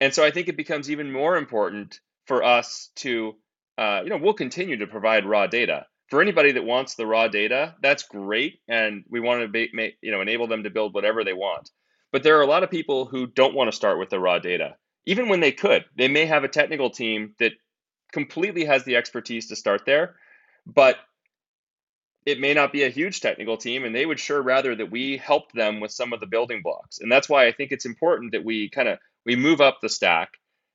[0.00, 3.34] And so I think it becomes even more important for us to,
[3.78, 7.28] uh, you know, we'll continue to provide raw data, for anybody that wants the raw
[7.28, 10.92] data, that's great, and we want to be, make, you know enable them to build
[10.92, 11.70] whatever they want.
[12.12, 14.40] But there are a lot of people who don't want to start with the raw
[14.40, 14.74] data,
[15.06, 15.84] even when they could.
[15.96, 17.52] They may have a technical team that
[18.12, 20.16] completely has the expertise to start there,
[20.66, 20.96] but
[22.26, 25.16] it may not be a huge technical team, and they would sure rather that we
[25.16, 27.00] help them with some of the building blocks.
[27.00, 29.88] And that's why I think it's important that we kind of we move up the
[29.88, 30.30] stack.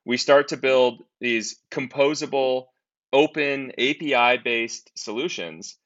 [0.05, 2.67] We start to build these composable
[3.13, 5.77] open API based solutions.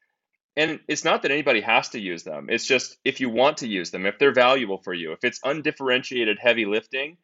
[0.57, 2.47] And it's not that anybody has to use them.
[2.49, 5.39] It's just if you want to use them, if they're valuable for you, if it's
[5.43, 7.17] undifferentiated heavy lifting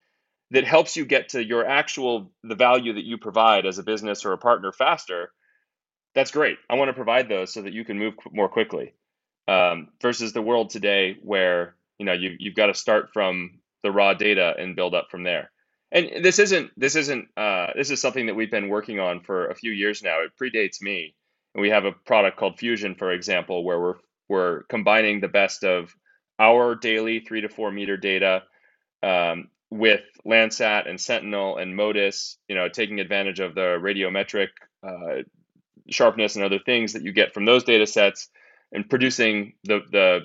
[0.52, 4.26] that helps you get to your actual the value that you provide as a business
[4.26, 5.32] or a partner faster,
[6.16, 6.58] that's great.
[6.70, 8.94] I want to provide those so that you can move more quickly.
[9.48, 13.92] Um, versus the world today where You know, you you've got to start from the
[13.92, 15.52] raw data and build up from there.
[15.92, 19.48] And this isn't this isn't uh, this is something that we've been working on for
[19.48, 20.18] a few years now.
[20.24, 21.16] It predates me,
[21.54, 23.96] and we have a product called Fusion, for example, where we're
[24.28, 25.96] we're combining the best of
[26.40, 28.44] our daily three to four meter data
[29.04, 34.50] um, with Landsat and Sentinel and MODIS, you know, taking advantage of the radiometric
[34.84, 35.24] uh,
[35.90, 38.30] sharpness and other things that you get from those data sets
[38.72, 40.20] and producing the, the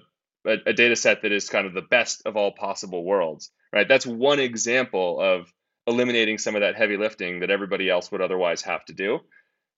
[0.46, 3.88] a, a data set that is kind of the best of all possible worlds, right?
[3.88, 5.52] That's one example of
[5.86, 9.20] eliminating some of that heavy lifting that everybody else would otherwise have to do.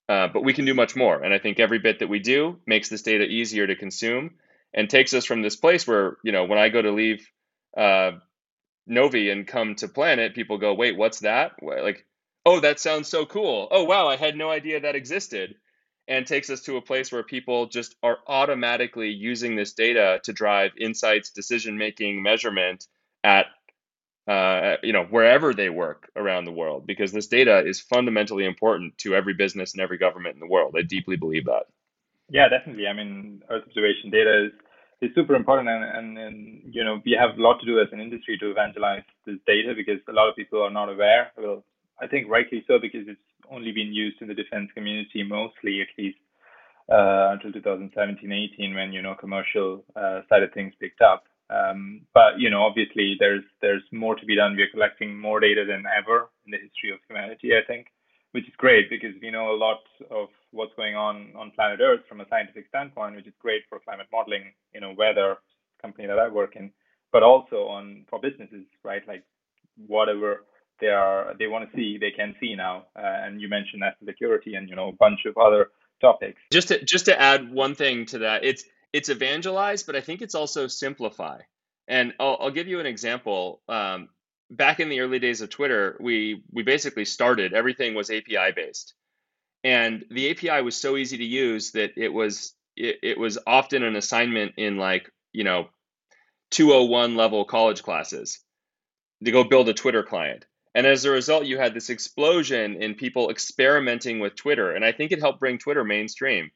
[0.09, 1.23] Uh, but we can do much more.
[1.23, 4.33] And I think every bit that we do makes this data easier to consume
[4.75, 7.27] and takes us from this place where, you know, when I go to leave
[7.77, 8.13] uh,
[8.87, 11.53] Novi and come to Planet, people go, wait, what's that?
[11.63, 12.07] Like,
[12.45, 13.69] oh, that sounds so cool.
[13.71, 15.57] Oh, wow, I had no idea that existed.
[16.09, 20.33] And takes us to a place where people just are automatically using this data to
[20.33, 22.87] drive insights, decision making, measurement
[23.23, 23.47] at
[24.29, 28.97] uh, you know wherever they work around the world because this data is fundamentally important
[28.99, 30.75] to every business and every government in the world.
[30.79, 31.65] I deeply believe that.
[32.29, 32.87] Yeah, definitely.
[32.87, 34.53] I mean, Earth observation data is
[35.03, 37.89] is super important, and, and, and you know we have a lot to do as
[37.93, 41.33] an industry to evangelize this data because a lot of people are not aware.
[41.37, 41.65] Well,
[42.01, 45.89] I think rightly so because it's only been used in the defense community mostly, at
[45.99, 46.19] least
[46.91, 51.25] uh, until 2017-18 when you know commercial uh, side of things picked up.
[51.51, 54.57] Um, but you know, obviously, there's there's more to be done.
[54.57, 57.89] We're collecting more data than ever in the history of humanity, I think,
[58.33, 62.01] which is great because we know a lot of what's going on on planet Earth
[62.09, 64.53] from a scientific standpoint, which is great for climate modeling.
[64.75, 65.37] You know, weather
[65.81, 66.71] company that I work in,
[67.13, 69.07] but also on for businesses, right?
[69.07, 69.25] Like
[69.87, 70.45] whatever
[70.81, 72.87] they are they want to see, they can see now.
[72.97, 76.41] Uh, and you mentioned national security and you know a bunch of other topics.
[76.51, 80.23] Just to just to add one thing to that, it's it's evangelize, but I think
[80.23, 81.41] it's also simplify.
[81.89, 83.61] And I'll, I'll give you an example.
[83.69, 84.09] Um,
[84.57, 88.95] back in the early days of Twitter, we we basically started everything was API based,
[89.65, 93.83] and the API was so easy to use that it was it, it was often
[93.83, 95.69] an assignment in like you know
[96.51, 98.41] 201 level college classes
[99.25, 100.45] to go build a Twitter client.
[100.75, 104.93] And as a result, you had this explosion in people experimenting with Twitter, and I
[104.93, 106.51] think it helped bring Twitter mainstream.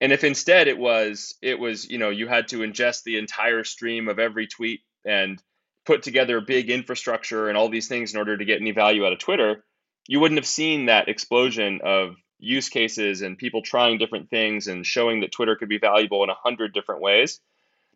[0.00, 3.64] And if instead it was it was you know you had to ingest the entire
[3.64, 5.40] stream of every tweet and
[5.84, 9.12] put together big infrastructure and all these things in order to get any value out
[9.12, 9.64] of Twitter,
[10.06, 14.84] you wouldn't have seen that explosion of use cases and people trying different things and
[14.84, 17.40] showing that Twitter could be valuable in a hundred different ways.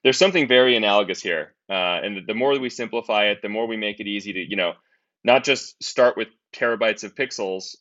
[0.02, 3.76] There's something very analogous here, uh, and the more we simplify it, the more we
[3.76, 4.74] make it easy to you know
[5.24, 7.74] not just start with terabytes of pixels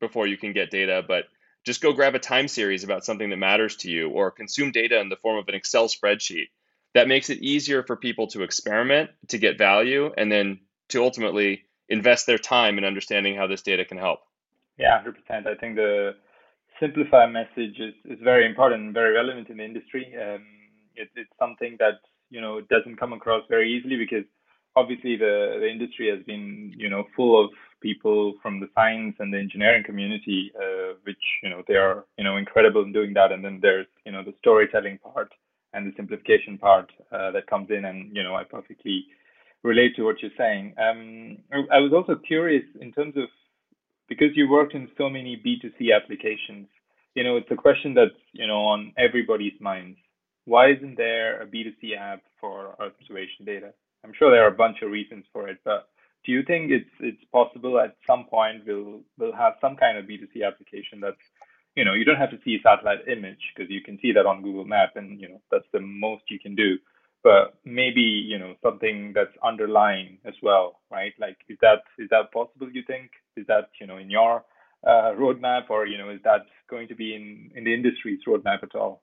[0.00, 1.26] before you can get data, but
[1.64, 4.98] just go grab a time series about something that matters to you or consume data
[5.00, 6.48] in the form of an Excel spreadsheet.
[6.94, 11.62] That makes it easier for people to experiment, to get value, and then to ultimately
[11.88, 14.20] invest their time in understanding how this data can help.
[14.78, 15.46] Yeah, 100%.
[15.46, 16.14] I think the
[16.80, 20.14] simplify message is, is very important and very relevant in the industry.
[20.16, 20.44] Um,
[20.94, 24.24] it, it's something that you know doesn't come across very easily because
[24.76, 29.32] obviously the, the industry has been you know full of people from the science and
[29.32, 33.32] the engineering community, uh, which you know they are you know incredible in doing that.
[33.32, 35.32] And then there's you know the storytelling part
[35.72, 39.06] and the simplification part uh, that comes in, and you know I perfectly
[39.62, 40.74] relate to what you're saying.
[40.78, 41.38] Um,
[41.72, 43.28] I was also curious in terms of
[44.08, 46.68] because you worked in so many B2C applications.
[47.14, 49.98] You know, it's a question that's you know on everybody's minds.
[50.44, 53.72] Why isn't there a B2C app for observation data?
[54.04, 55.88] I'm sure there are a bunch of reasons for it, but
[56.24, 60.04] do you think it's it's possible at some point we'll we'll have some kind of
[60.06, 61.16] B2C application that's
[61.78, 64.26] you know you don't have to see a satellite image because you can see that
[64.26, 66.70] on Google Map and you know that's the most you can do.
[67.22, 71.14] But maybe you know something that's underlying as well right?
[71.18, 73.10] Like is that is that possible you think?
[73.36, 74.44] Is that you know in your
[74.86, 78.62] uh, roadmap or you know is that going to be in in the industry's roadmap
[78.62, 79.02] at all?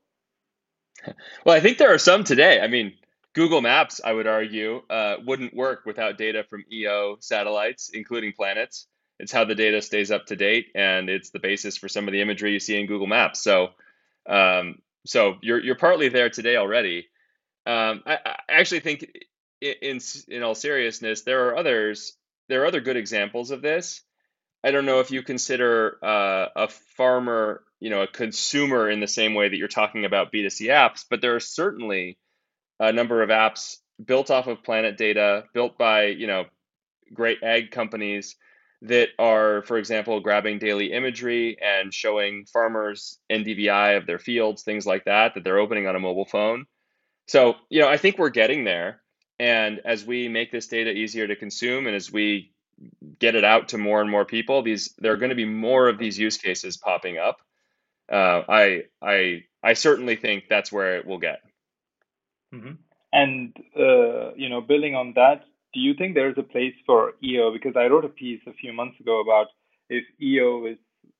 [1.45, 2.59] Well i think there are some today.
[2.61, 2.93] I mean
[3.35, 8.87] Google Maps, I would argue, uh, wouldn't work without data from EO satellites, including Planet's.
[9.19, 12.11] It's how the data stays up to date, and it's the basis for some of
[12.11, 13.41] the imagery you see in Google Maps.
[13.41, 13.69] So,
[14.27, 17.07] um, so you're you're partly there today already.
[17.65, 19.09] Um, I, I, actually think,
[19.61, 22.13] in in all seriousness, there are others.
[22.49, 24.01] There are other good examples of this.
[24.63, 29.07] I don't know if you consider uh, a farmer, you know, a consumer in the
[29.07, 32.17] same way that you're talking about B2C apps, but there are certainly
[32.79, 36.45] a number of apps built off of planet data, built by you know
[37.13, 38.35] great ag companies
[38.87, 44.85] that are, for example, grabbing daily imagery and showing farmers NDVI of their fields, things
[44.85, 46.65] like that, that they're opening on a mobile phone.
[47.27, 49.01] So, you know, I think we're getting there.
[49.39, 52.53] And as we make this data easier to consume and as we
[53.19, 55.89] get it out to more and more people, these there are going to be more
[55.89, 57.37] of these use cases popping up.
[58.11, 61.41] Uh, I I I certainly think that's where it will get.
[62.53, 62.73] Mm-hmm.
[63.11, 65.45] And uh, you know, building on that,
[65.75, 67.51] do you think there is a place for EO?
[67.51, 69.47] Because I wrote a piece a few months ago about
[69.89, 70.77] if EO is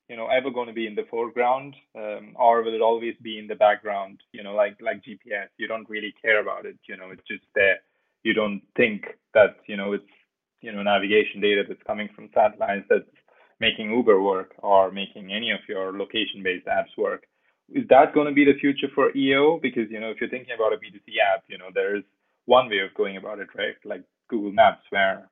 [0.08, 3.38] you know ever going to be in the foreground um, or will it always be
[3.38, 6.96] in the background you know like like gps you don't really care about it you
[6.96, 7.78] know it's just there.
[8.22, 10.14] You don't think that you know it's
[10.60, 13.14] you know navigation data that's coming from satellites that's
[13.60, 17.24] making uber work or making any of your location based apps work.
[17.72, 20.54] Is that going to be the future for eo because you know if you're thinking
[20.54, 22.04] about a b2c app you know there's
[22.46, 23.76] one way of going about it right?
[23.84, 25.28] Like google maps where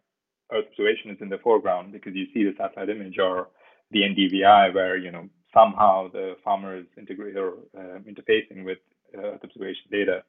[0.52, 3.48] earth observation is in the foreground because you see the satellite image or
[3.90, 8.78] the ndvi where you know somehow the farmer is integrated or uh, interfacing with
[9.16, 10.24] uh, observation data.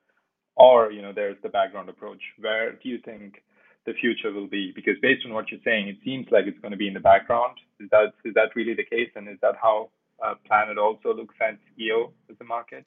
[0.56, 2.22] Or you know there's the background approach.
[2.40, 3.44] Where do you think
[3.86, 4.72] the future will be?
[4.74, 7.02] Because based on what you're saying it seems like it's going to be in the
[7.02, 7.58] background.
[7.82, 9.10] Is that is that really the case?
[9.16, 9.90] And is that how
[10.26, 12.86] uh, planet also looks at eo as a market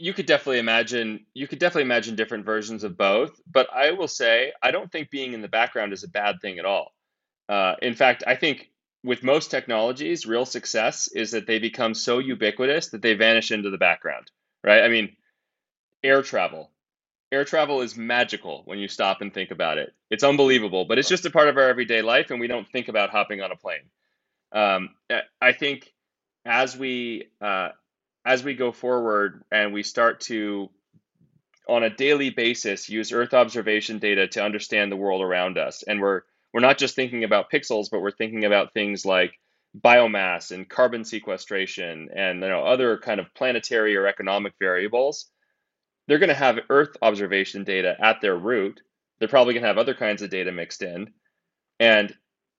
[0.00, 4.08] you could definitely imagine you could definitely imagine different versions of both but i will
[4.08, 6.92] say i don't think being in the background is a bad thing at all
[7.48, 8.70] uh, in fact i think
[9.04, 13.70] with most technologies real success is that they become so ubiquitous that they vanish into
[13.70, 14.30] the background
[14.64, 15.16] right i mean
[16.02, 16.70] air travel
[17.32, 19.92] air travel is magical when you stop and think about it.
[20.10, 22.88] It's unbelievable, but it's just a part of our everyday life, and we don't think
[22.88, 23.88] about hopping on a plane.
[24.52, 24.90] Um,
[25.40, 25.92] I think
[26.44, 27.70] as we uh,
[28.24, 30.70] as we go forward and we start to
[31.68, 36.00] on a daily basis use Earth observation data to understand the world around us, and
[36.00, 39.32] we're we're not just thinking about pixels, but we're thinking about things like
[39.78, 45.30] biomass and carbon sequestration and you know other kind of planetary or economic variables
[46.10, 48.80] they're going to have Earth observation data at their root.
[49.18, 51.12] They're probably going to have other kinds of data mixed in.
[51.78, 52.12] And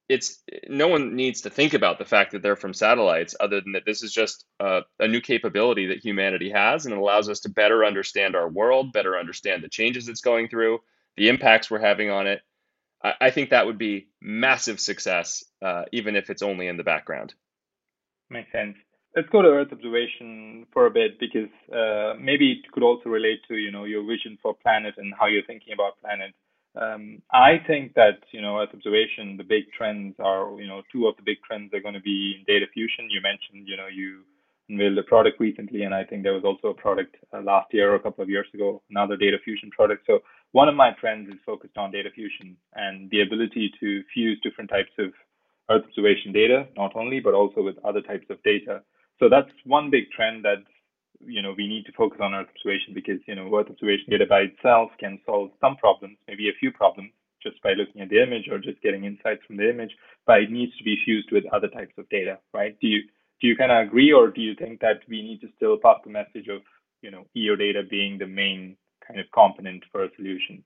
[0.10, 3.74] it's no one needs to think about the fact that they're from satellites other than
[3.74, 7.42] that this is just a, a, new capability that humanity has and it allows us
[7.42, 10.80] to better understand our world better understand the changes it's going through
[11.18, 12.42] the impacts we're having on it.
[13.04, 16.84] I, I think that would be massive success uh, even if it's only in the
[16.84, 17.34] background.
[18.30, 18.76] Makes sense.
[19.16, 23.42] Let's go to Earth observation for a bit because uh, maybe it could also relate
[23.50, 26.34] to you know your vision for planet and how you're thinking about planet.
[26.76, 31.08] Um, I think that you know Earth observation, the big trends are you know two
[31.08, 33.10] of the big trends are going to be in data fusion.
[33.10, 34.22] You mentioned you know you
[34.70, 37.92] unveiled a product recently, and I think there was also a product uh, last year
[37.92, 40.04] or a couple of years ago, another data fusion product.
[40.08, 40.20] So
[40.54, 44.70] one of my trends is focused on data fusion and the ability to fuse different
[44.70, 45.12] types of
[45.70, 48.82] Earth observation data, not only but also with other types of data
[49.22, 50.66] so that's one big trend that
[51.26, 54.26] you know we need to focus on Earth observation because you know Earth observation data
[54.26, 58.22] by itself can solve some problems, maybe a few problems, just by looking at the
[58.22, 59.92] image or just getting insights from the image,
[60.26, 62.78] but it needs to be fused with other types of data, right?
[62.80, 63.02] Do you
[63.42, 65.98] do you kind of agree, or do you think that we need to still pass
[66.04, 66.62] the message of
[67.02, 70.64] you know EO data being the main kind of component for a solution?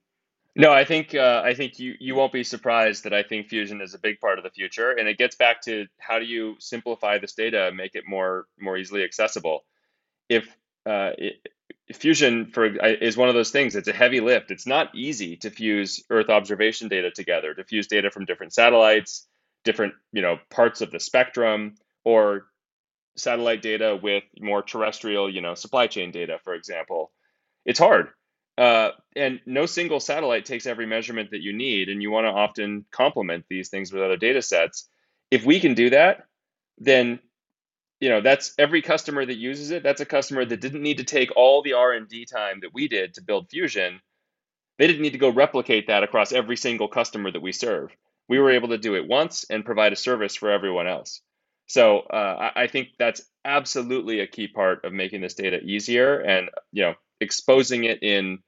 [0.57, 3.81] No, I think uh, I think you you won't be surprised that I think fusion
[3.81, 6.55] is a big part of the future, and it gets back to how do you
[6.59, 9.65] simplify this data, make it more more easily accessible.
[10.29, 10.47] If
[10.85, 11.47] uh, it,
[11.93, 14.51] fusion for is one of those things, it's a heavy lift.
[14.51, 19.27] It's not easy to fuse Earth observation data together, to fuse data from different satellites,
[19.63, 22.45] different you know parts of the spectrum, or
[23.17, 27.11] satellite data with more terrestrial you know supply chain data, for example.
[27.65, 28.09] It's hard
[28.57, 32.31] uh, and no single satellite takes every measurement that you need, and you want to
[32.31, 34.88] often complement these things with other data sets.
[35.29, 36.25] If we can do that,
[36.77, 37.19] then
[38.05, 39.83] you know that's every customer that uses it.
[39.83, 42.75] That's a customer that didn't need to take all the R and D time that
[42.75, 43.99] we did to build Fusion.
[44.79, 47.95] They didn't need to go replicate that across every single customer that we serve.
[48.29, 51.21] We were able to do it once and provide a service for everyone else.
[51.67, 56.49] So uh, I think that's absolutely a key part of making this data easier and
[56.73, 58.39] you know exposing it in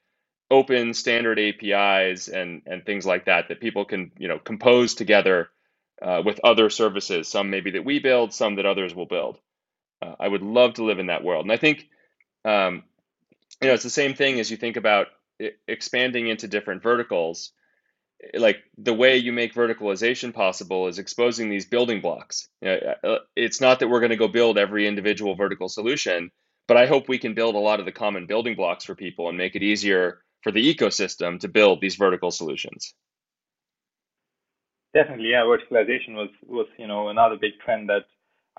[0.51, 5.49] open standard APIs and and things like that that people can you know compose together
[6.01, 7.27] uh, with other services.
[7.27, 9.39] Some maybe that we build, some that others will build.
[10.01, 11.87] Uh, I would love to live in that world, and I think
[12.45, 12.83] um,
[13.61, 15.07] you know it's the same thing as you think about
[15.67, 17.51] expanding into different verticals.
[18.33, 22.49] Like the way you make verticalization possible is exposing these building blocks.
[22.61, 26.31] You know, uh, it's not that we're going to go build every individual vertical solution
[26.67, 29.29] but I hope we can build a lot of the common building blocks for people
[29.29, 32.93] and make it easier for the ecosystem to build these vertical solutions.
[34.93, 35.43] Definitely, yeah.
[35.43, 38.05] Verticalization was was you know another big trend that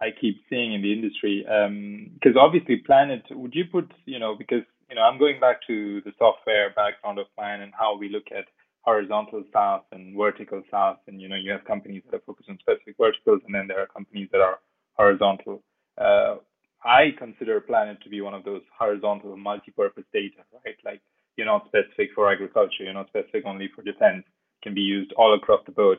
[0.00, 1.42] I keep seeing in the industry.
[1.44, 5.60] Because um, obviously, Planet, would you put you know because you know I'm going back
[5.66, 8.46] to the software background of mine and how we look at
[8.82, 12.58] horizontal SaaS and vertical SaaS, and you know you have companies that are focused on
[12.58, 14.58] specific verticals, and then there are companies that are
[14.96, 15.62] horizontal.
[15.96, 16.36] Uh,
[16.84, 20.76] I consider Planet to be one of those horizontal multi-purpose data, right?
[20.84, 21.00] Like
[21.36, 24.24] you're not specific for agriculture, you're not specific only for defense,
[24.62, 25.98] can be used all across the board.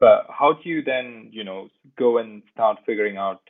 [0.00, 1.68] But how do you then, you know,
[1.98, 3.40] go and start figuring out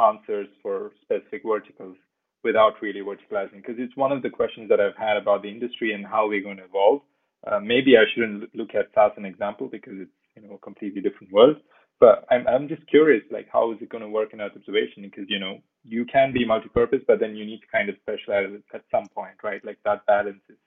[0.00, 1.96] answers for specific verticals
[2.44, 3.56] without really verticalizing?
[3.56, 6.42] Because it's one of the questions that I've had about the industry and how we're
[6.42, 7.02] going to evolve.
[7.46, 10.58] Uh, maybe I shouldn't look at SaaS as an example because it's you know a
[10.58, 11.56] completely different world.
[11.98, 15.02] But I'm I'm just curious, like how is it going to work in Earth observation?
[15.02, 18.48] Because you know you can be multi-purpose, but then you need to kind of specialize
[18.74, 19.64] at some point, right?
[19.64, 20.58] Like that balance is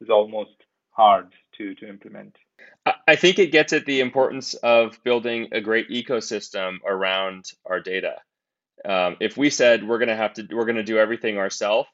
[0.00, 0.54] is almost
[0.90, 2.34] hard to to implement.
[3.06, 8.16] I think it gets at the importance of building a great ecosystem around our data.
[8.84, 11.88] Um, if we said we're going to have to we're going to do everything ourselves,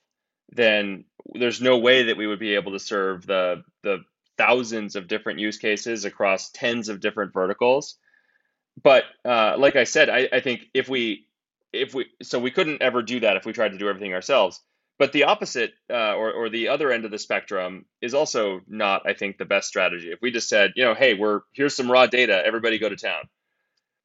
[0.51, 4.05] then there's no way that we would be able to serve the the
[4.37, 7.97] thousands of different use cases across tens of different verticals.
[8.83, 11.27] But uh, like I said, I, I think if we
[11.73, 14.61] if we so we couldn't ever do that if we tried to do everything ourselves.
[14.97, 19.03] But the opposite uh, or, or the other end of the spectrum is also not,
[19.07, 20.12] I think, the best strategy.
[20.12, 22.97] If we just said, you know, hey, we're here's some raw data, everybody go to
[22.97, 23.28] town,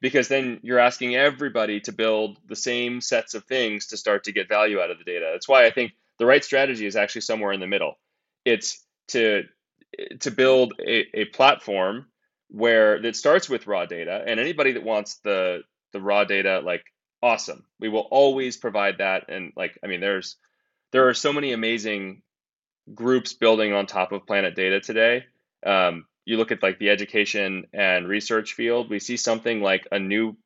[0.02, 4.32] because then you're asking everybody to build the same sets of things to start to
[4.32, 5.30] get value out of the data.
[5.32, 8.00] That's why I think the right strategy is actually somewhere in the middle.
[8.44, 9.44] It's to
[10.22, 12.08] to build a, a platform
[12.50, 15.62] where that starts with raw data, and anybody that wants the
[15.94, 16.84] the raw data, like
[17.22, 19.30] awesome, we will always provide that.
[19.30, 20.38] And like, I mean, there's
[20.92, 22.22] there are so many amazing
[22.94, 25.26] groups building on top of Planet Data today.
[25.66, 30.00] Um, you look at like the education and research field, we see something like a
[30.00, 30.38] new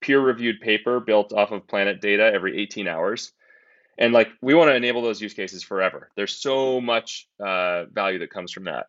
[0.00, 3.32] peer-reviewed paper built off of Planet Data every 18 hours.
[3.98, 6.10] And like we want to enable those use cases forever.
[6.16, 8.86] There's so much uh, value that comes from that.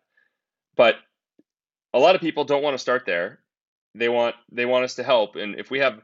[0.77, 0.95] But
[1.93, 3.39] a lot of people don't want to start there.
[3.93, 5.35] They want they want us to help.
[5.35, 5.99] And if we have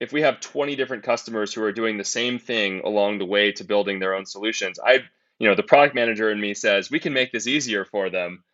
[0.00, 3.52] if we have 20 different customers who are doing the same thing along the way
[3.52, 5.00] to building their own solutions, I,
[5.38, 8.44] you know, the product manager in me says we can make this easier for them.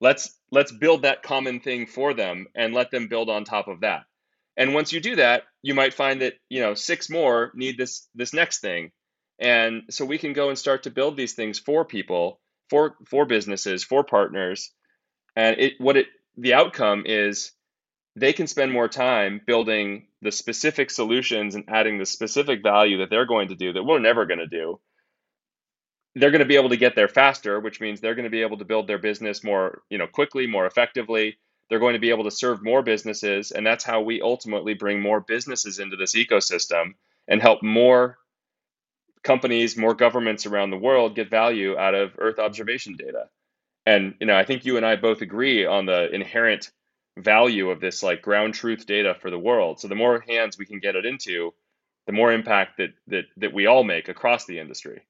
[0.00, 3.80] Let's let's build that common thing for them and let them build on top of
[3.80, 4.04] that.
[4.56, 8.08] And once you do that, you might find that, you know, six more need this
[8.14, 8.92] this next thing.
[9.38, 12.40] And so we can go and start to build these things for people,
[12.70, 14.72] for for businesses, for partners.
[15.36, 17.52] And it what it the outcome is
[18.20, 23.10] they can spend more time building the specific solutions and adding the specific value that
[23.10, 24.80] they're going to do that we're never going to do.
[26.14, 28.42] They're going to be able to get there faster which means they're going to be
[28.42, 31.38] able to build their business more you know quickly more effectively.
[31.68, 35.00] They're going to be able to serve more businesses and that's how we ultimately bring
[35.00, 36.94] more businesses into this ecosystem
[37.28, 38.18] and help more
[39.22, 43.28] companies more governments around the world get value out of earth observation data.
[43.86, 46.70] And you know i think you and i both agree on the inherent
[47.22, 49.80] value of this like ground truth data for the world.
[49.80, 51.52] So the more hands we can get it into,
[52.06, 55.02] the more impact that that that we all make across the industry.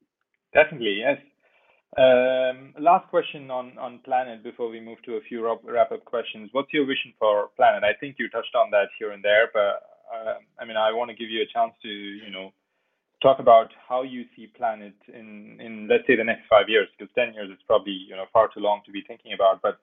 [0.53, 1.19] Definitely, yes.
[1.97, 6.51] Um, last question on on Planet before we move to a few wrap up questions.
[6.53, 7.83] What's your vision for Planet?
[7.83, 9.83] I think you touched on that here and there, but
[10.13, 12.53] uh, I mean, I want to give you a chance to you know
[13.23, 17.13] talk about how you see Planet in in let's say the next five years, because
[17.15, 19.79] ten years is probably you know far too long to be thinking about, but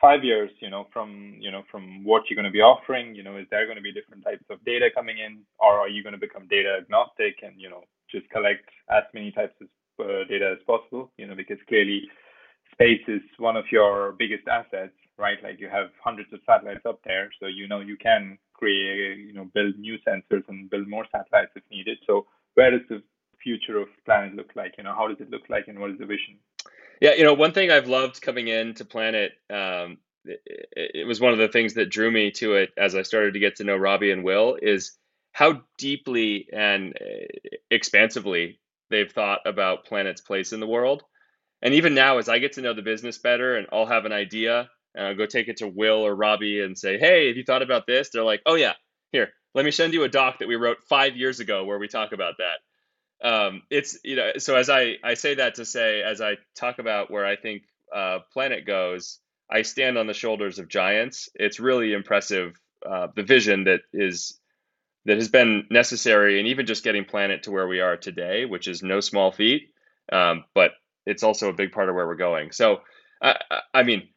[0.00, 3.22] five years, you know, from you know from what you're going to be offering, you
[3.22, 6.02] know, is there going to be different types of data coming in, or are you
[6.02, 9.68] going to become data agnostic and you know just collect as many types of
[10.00, 11.10] uh, data as possible?
[11.18, 12.02] You know, because clearly
[12.72, 15.38] space is one of your biggest assets, right?
[15.42, 19.32] Like you have hundreds of satellites up there, so you know you can create, you
[19.32, 21.98] know, build new sensors and build more satellites if needed.
[22.06, 23.02] So where does the
[23.42, 24.74] future of Planet look like?
[24.78, 26.38] You know, how does it look like, and what is the vision?
[27.00, 31.32] Yeah, you know, one thing I've loved coming into Planet, um, it, it, was one
[31.32, 33.76] of the things that drew me to it as I started to get to know
[33.76, 34.96] Robbie and Will is
[35.32, 41.04] how deeply and uh, expansively they've thought about Planet's place in the world.
[41.62, 44.12] And even now, as I get to know the business better and I'll have an
[44.12, 47.44] idea and I'll go take it to Will or Robbie and say, hey, have you
[47.44, 48.10] thought about this?
[48.10, 48.74] They're like, oh, yeah,
[49.12, 51.88] here, let me send you a doc that we wrote five years ago where we
[51.88, 52.58] talk about that
[53.22, 56.78] um, it's you know so as I I say that to say as I talk
[56.78, 57.62] about where I think
[57.94, 59.18] uh, Planet goes,
[59.50, 61.28] I stand on the shoulders of giants.
[61.34, 62.58] It's really impressive
[62.88, 64.38] uh, the vision that is
[65.06, 68.68] that has been necessary, and even just getting Planet to where we are today, which
[68.68, 69.70] is no small feat.
[70.12, 70.72] Um, but
[71.06, 72.52] it's also a big part of where we're going.
[72.52, 72.80] So
[73.22, 73.36] I,
[73.74, 74.08] I mean,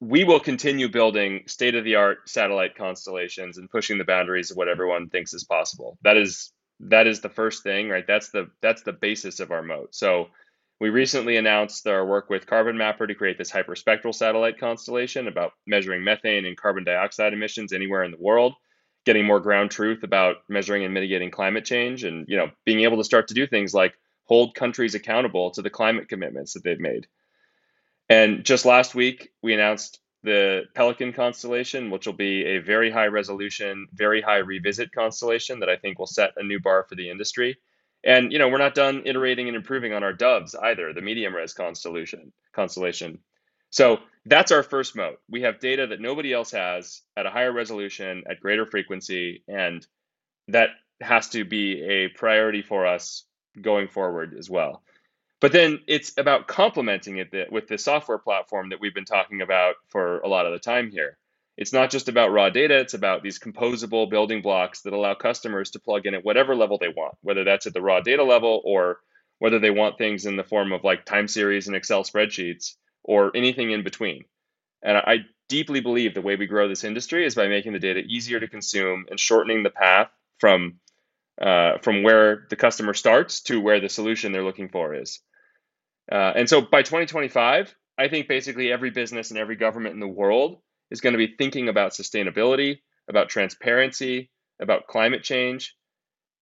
[0.00, 4.56] we will continue building state of the art satellite constellations and pushing the boundaries of
[4.56, 5.98] what everyone thinks is possible.
[6.02, 9.62] That is that is the first thing right that's the that's the basis of our
[9.62, 10.28] moat so
[10.78, 15.52] We recently announced our work with Carbon Mapper to create this hyperspectral satellite constellation about
[15.66, 18.54] measuring methane and carbon dioxide emissions anywhere in the world,
[19.06, 22.98] getting more ground truth about measuring and mitigating climate change, and you know, being able
[22.98, 26.80] to start to do things like hold countries accountable to the climate commitments that they've
[26.80, 27.06] made.
[28.08, 33.06] And just last week, we announced the Pelican constellation, which will be a very high
[33.06, 37.08] resolution, very high revisit constellation that I think will set a new bar for the
[37.08, 37.58] industry.
[38.02, 41.32] And you know, we're not done iterating and improving on our doves either, the medium
[41.34, 43.20] res constellation constellation.
[43.70, 45.20] So that's our first moat.
[45.30, 49.86] We have data that nobody else has at a higher resolution, at greater frequency, and
[50.48, 50.70] that
[51.00, 53.24] has to be a priority for us
[53.60, 54.82] going forward as well.
[55.40, 59.74] But then it's about complementing it with the software platform that we've been talking about
[59.88, 61.18] for a lot of the time here.
[61.56, 65.70] It's not just about raw data, it's about these composable building blocks that allow customers
[65.70, 68.60] to plug in at whatever level they want, whether that's at the raw data level
[68.64, 69.00] or
[69.38, 72.74] whether they want things in the form of like time series and Excel spreadsheets
[73.04, 74.24] or anything in between.
[74.82, 78.00] And I deeply believe the way we grow this industry is by making the data
[78.00, 80.80] easier to consume and shortening the path from
[81.40, 85.20] uh, from where the customer starts to where the solution they're looking for is.
[86.10, 90.08] Uh, and so by 2025, I think basically every business and every government in the
[90.08, 90.58] world
[90.90, 92.78] is going to be thinking about sustainability,
[93.08, 94.30] about transparency,
[94.60, 95.74] about climate change.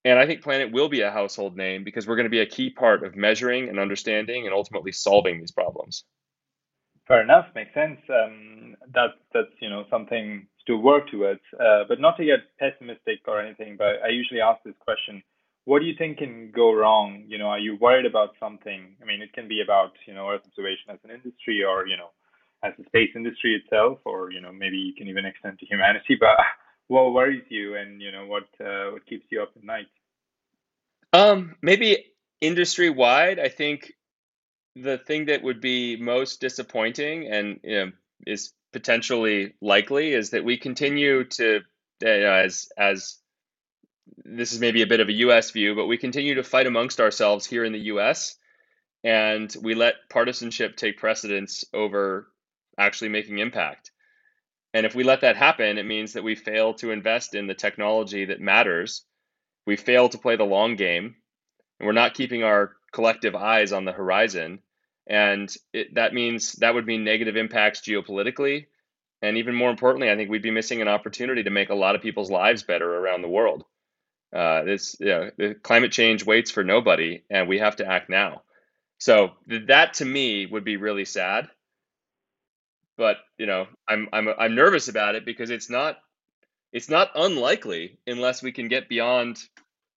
[0.04, 2.46] And I think Planet will be a household name because we're going to be a
[2.46, 6.04] key part of measuring and understanding and ultimately solving these problems.
[7.08, 8.00] Fair enough, makes sense.
[8.08, 13.20] Um, that that's you know something to work towards, uh, but not to get pessimistic
[13.26, 13.76] or anything.
[13.76, 15.22] But I usually ask this question:
[15.64, 17.24] What do you think can go wrong?
[17.26, 18.96] You know, are you worried about something?
[19.02, 21.96] I mean, it can be about you know Earth observation as an industry, or you
[21.96, 22.10] know
[22.62, 26.16] as the space industry itself, or you know maybe you can even extend to humanity.
[26.20, 26.38] But
[26.88, 29.86] what worries you, and you know what uh, what keeps you up at night?
[31.12, 33.38] Um, maybe industry wide.
[33.38, 33.92] I think
[34.76, 37.92] the thing that would be most disappointing and you know,
[38.26, 41.60] is potentially likely is that we continue to
[42.04, 43.16] uh, as as
[44.22, 47.00] this is maybe a bit of a US view, but we continue to fight amongst
[47.00, 48.36] ourselves here in the US
[49.04, 52.26] and we let partisanship take precedence over
[52.78, 53.90] actually making impact.
[54.72, 57.54] And if we let that happen, it means that we fail to invest in the
[57.54, 59.04] technology that matters.
[59.66, 61.14] We fail to play the long game.
[61.78, 64.60] And we're not keeping our collective eyes on the horizon.
[65.06, 68.66] And it, that means that would mean negative impacts geopolitically.
[69.22, 71.94] And even more importantly, I think we'd be missing an opportunity to make a lot
[71.94, 73.64] of people's lives better around the world.
[74.34, 78.10] Uh, this, you know, the climate change waits for nobody, and we have to act
[78.10, 78.42] now.
[78.98, 81.48] So that to me would be really sad
[82.96, 85.98] but you know, I'm I'm I'm nervous about it because it's not
[86.72, 89.38] it's not unlikely unless we can get beyond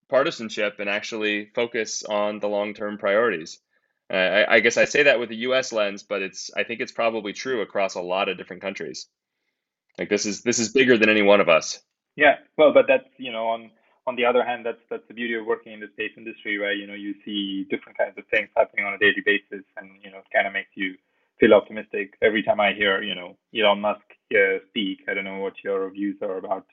[0.09, 3.59] partisanship and actually focus on the long-term priorities.
[4.11, 5.73] Uh, I, I guess I say that with a U.S.
[5.73, 9.07] lens, but it's I think it's probably true across a lot of different countries.
[9.97, 11.81] Like this is this is bigger than any one of us.
[12.15, 13.71] Yeah, well, but that's you know on
[14.05, 16.73] on the other hand, that's that's the beauty of working in the space industry, where
[16.73, 20.09] you know you see different kinds of things happening on a daily basis, and you
[20.11, 20.95] know it kind of makes you
[21.39, 24.01] feel optimistic every time I hear, you know, Elon Musk
[24.33, 24.99] uh, speak.
[25.07, 26.65] I don't know what your views are about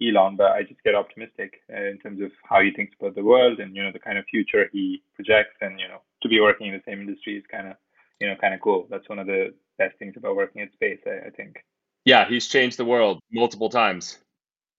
[0.00, 3.24] Elon, but I just get optimistic uh, in terms of how he thinks about the
[3.24, 5.56] world and you know the kind of future he projects.
[5.60, 7.76] And you know, to be working in the same industry is kind of
[8.20, 8.86] you know kind of cool.
[8.90, 11.64] That's one of the best things about working in space, I, I think.
[12.04, 14.18] Yeah, he's changed the world multiple times.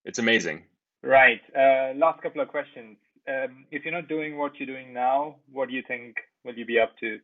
[0.06, 0.64] It's amazing.
[1.02, 1.42] Right.
[1.56, 2.98] Uh, last couple of questions.
[3.28, 6.66] Um, if you're not doing what you're doing now, what do you think will you
[6.66, 7.20] be up to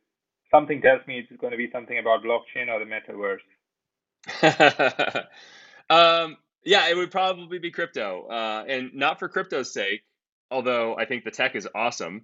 [0.52, 3.40] something tells me it's going to be something about blockchain or the metaverse.
[5.90, 10.02] um, yeah, it would probably be crypto, uh, and not for crypto's sake.
[10.52, 12.24] Although I think the tech is awesome,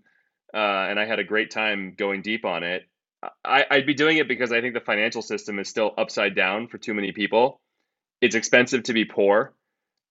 [0.56, 2.88] uh, and I had a great time going deep on it.
[3.44, 6.68] I, I'd be doing it because I think the financial system is still upside down
[6.68, 7.60] for too many people.
[8.22, 9.54] It's expensive to be poor,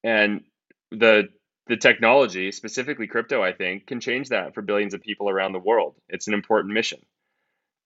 [0.03, 0.43] and
[0.91, 1.29] the
[1.67, 5.59] the technology, specifically crypto, I think, can change that for billions of people around the
[5.59, 5.95] world.
[6.09, 7.01] It's an important mission.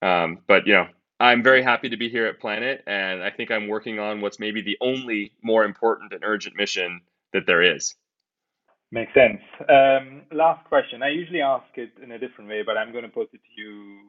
[0.02, 0.88] Um, but you know,
[1.20, 4.40] I'm very happy to be here at Planet, and I think I'm working on what's
[4.40, 7.02] maybe the only more important and urgent mission
[7.32, 7.94] that there is.
[8.90, 9.40] Makes sense.
[9.68, 11.02] Um, last question.
[11.02, 13.62] I usually ask it in a different way, but I'm going to put it to
[13.62, 14.00] you,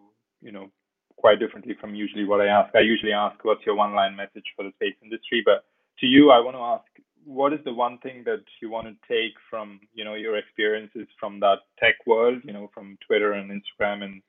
[0.41, 0.69] you know,
[1.17, 2.73] quite differently from usually what I ask.
[2.73, 5.43] I usually ask, what's your one-line message for the space industry?
[5.43, 5.65] But
[5.99, 6.85] to you, I want to ask,
[7.25, 11.07] what is the one thing that you want to take from, you know, your experiences
[11.19, 14.21] from that tech world, you know, from Twitter and Instagram and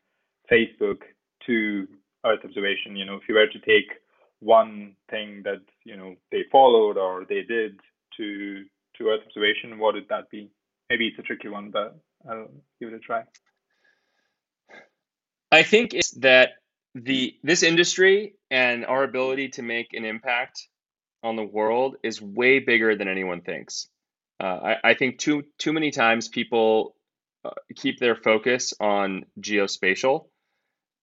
[0.51, 1.03] Facebook
[1.47, 1.87] to
[2.27, 2.97] Earth observation.
[2.97, 3.93] You know, if you were to take
[4.41, 7.79] one thing that you know they followed or they did
[8.17, 8.65] to
[9.01, 10.51] to Earth observation, what would that be?
[10.89, 11.99] Maybe it's a tricky one, but
[12.29, 12.49] I'll
[12.79, 13.23] give it a try.
[15.51, 16.51] I think it's that
[16.95, 20.69] the this industry and our ability to make an impact
[21.23, 23.89] on the world is way bigger than anyone thinks.
[24.41, 26.95] Uh, I, I, think too too many times people
[27.45, 30.27] uh, keep their focus on geospatial,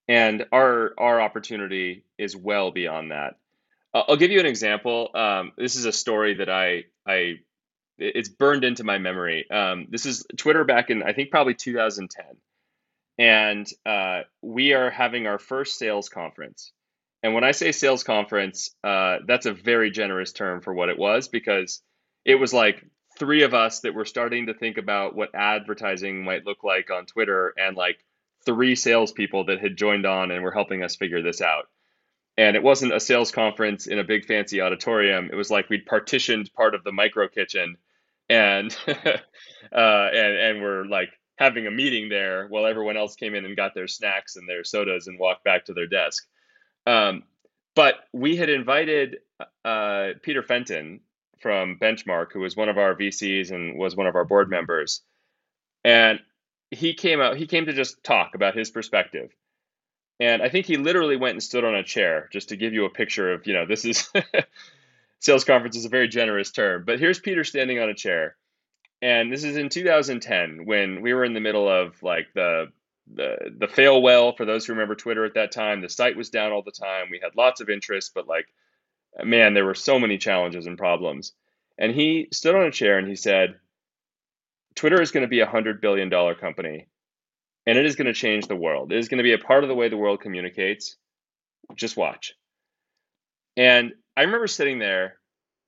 [0.07, 3.35] and our our opportunity is well beyond that.
[3.93, 5.09] Uh, I'll give you an example.
[5.13, 7.39] Um, this is a story that I I
[7.97, 9.49] it's burned into my memory.
[9.49, 12.25] Um, this is Twitter back in I think probably 2010,
[13.17, 16.71] and uh, we are having our first sales conference.
[17.23, 20.99] And when I say sales conference, uh, that's a very generous term for what it
[20.99, 21.81] was because
[22.25, 22.85] it was like
[23.17, 27.05] three of us that were starting to think about what advertising might look like on
[27.05, 28.03] Twitter, and like
[28.45, 31.67] three salespeople that had joined on and were helping us figure this out.
[32.37, 35.29] And it wasn't a sales conference in a big fancy auditorium.
[35.31, 37.77] It was like we'd partitioned part of the micro kitchen,
[38.29, 38.91] and uh,
[39.71, 43.75] and and we're like having a meeting there while everyone else came in and got
[43.75, 46.25] their snacks and their sodas and walked back to their desk.
[46.87, 47.23] Um,
[47.75, 49.17] but we had invited
[49.63, 51.01] uh, Peter Fenton,
[51.39, 55.01] from Benchmark, who was one of our VCs and was one of our board members.
[55.83, 56.19] And
[56.71, 59.31] he came out, he came to just talk about his perspective.
[60.19, 62.85] And I think he literally went and stood on a chair just to give you
[62.85, 64.11] a picture of, you know, this is
[65.19, 68.35] sales conference is a very generous term, but here's Peter standing on a chair.
[69.01, 72.67] And this is in 2010 when we were in the middle of like the
[73.13, 75.81] the the fail whale for those who remember Twitter at that time.
[75.81, 77.07] The site was down all the time.
[77.11, 78.47] We had lots of interest, but like
[79.23, 81.33] man, there were so many challenges and problems.
[81.77, 83.55] And he stood on a chair and he said,
[84.75, 86.87] Twitter is going to be a $100 billion company
[87.65, 88.91] and it is going to change the world.
[88.91, 90.95] It is going to be a part of the way the world communicates.
[91.75, 92.33] Just watch.
[93.57, 95.19] And I remember sitting there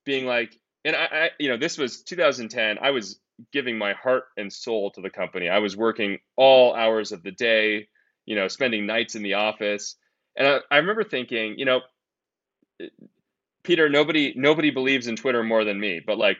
[0.05, 2.77] being like, and I, I, you know, this was 2010.
[2.81, 3.19] I was
[3.51, 5.49] giving my heart and soul to the company.
[5.49, 7.87] I was working all hours of the day,
[8.25, 9.95] you know, spending nights in the office.
[10.35, 11.81] And I, I remember thinking, you know,
[12.81, 12.87] eh,
[13.63, 16.37] Peter, nobody nobody believes in Twitter more than me, but like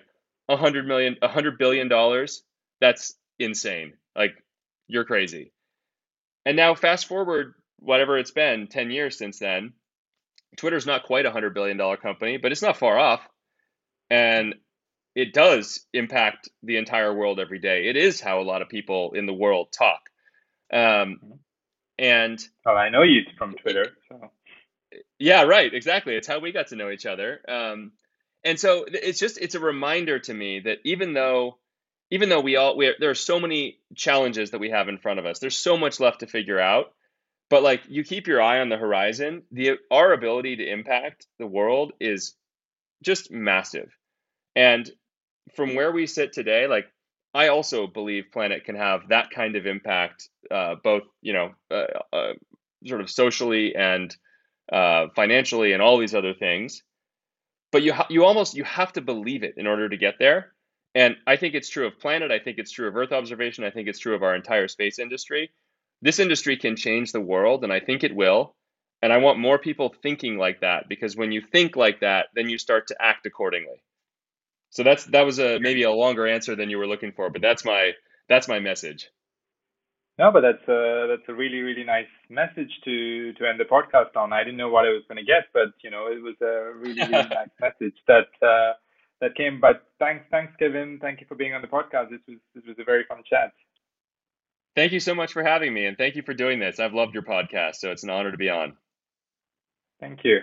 [0.50, 2.44] a hundred million, a hundred billion dollars,
[2.82, 3.94] that's insane.
[4.16, 4.34] Like
[4.88, 5.54] you're crazy.
[6.46, 9.74] And now fast forward, whatever it's been, 10 years since then,
[10.58, 13.22] Twitter's not quite a hundred billion dollar company, but it's not far off.
[14.10, 14.56] And
[15.16, 17.88] it does impact the entire world every day.
[17.88, 20.02] It is how a lot of people in the world talk.
[20.72, 21.20] Um,
[21.98, 23.88] and well, I know you from Twitter.
[24.08, 24.32] So.
[25.18, 25.74] Yeah, right.
[25.74, 26.16] Exactly.
[26.16, 27.42] It's how we got to know each other.
[27.48, 27.92] Um,
[28.44, 31.58] and so it's just it's a reminder to me that even though
[32.12, 34.98] even though we all we are, there are so many challenges that we have in
[34.98, 36.94] front of us, there's so much left to figure out.
[37.50, 41.48] But like you keep your eye on the horizon, the our ability to impact the
[41.48, 42.36] world is
[43.04, 43.92] just massive.
[44.56, 44.90] And
[45.56, 46.86] from where we sit today, like
[47.34, 51.86] I also believe Planet can have that kind of impact, uh, both you know, uh,
[52.14, 52.34] uh,
[52.86, 54.16] sort of socially and
[54.72, 56.84] uh, financially, and all these other things.
[57.72, 60.54] But you ha- you almost you have to believe it in order to get there.
[60.96, 62.32] And I think it's true of Planet.
[62.32, 63.64] I think it's true of Earth observation.
[63.64, 65.52] I think it's true of our entire space industry.
[66.02, 68.56] This industry can change the world, and I think it will.
[69.02, 72.50] And I want more people thinking like that because when you think like that, then
[72.50, 73.82] you start to act accordingly.
[74.72, 77.42] So that's that was a maybe a longer answer than you were looking for, but
[77.42, 77.94] that's my
[78.28, 79.10] that's my message.
[80.20, 84.16] No, but that's a that's a really really nice message to to end the podcast
[84.16, 84.34] on.
[84.34, 86.76] I didn't know what I was going to get, but you know it was a
[86.78, 88.74] really really nice message that uh,
[89.22, 89.60] that came.
[89.62, 92.12] But thanks thanks Kevin, thank you for being on the podcast.
[92.12, 93.54] This was this was a very fun chat.
[94.76, 96.80] Thank you so much for having me, and thank you for doing this.
[96.80, 98.74] I've loved your podcast, so it's an honor to be on.
[100.00, 100.40] Thank you.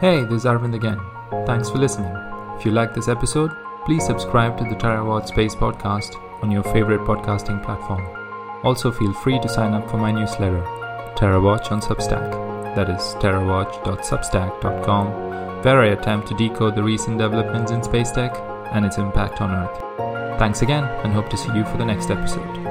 [0.00, 0.98] Hey, this is Arvind again.
[1.46, 2.12] Thanks for listening.
[2.58, 3.52] If you like this episode,
[3.84, 8.04] please subscribe to the TerraWatch Space Podcast on your favorite podcasting platform.
[8.64, 10.62] Also, feel free to sign up for my newsletter,
[11.16, 12.74] TerraWatch on Substack.
[12.74, 18.36] That is terrawatch.substack.com, where I attempt to decode the recent developments in space tech
[18.72, 19.78] and its impact on Earth.
[20.38, 22.67] Thanks again, and hope to see you for the next episode.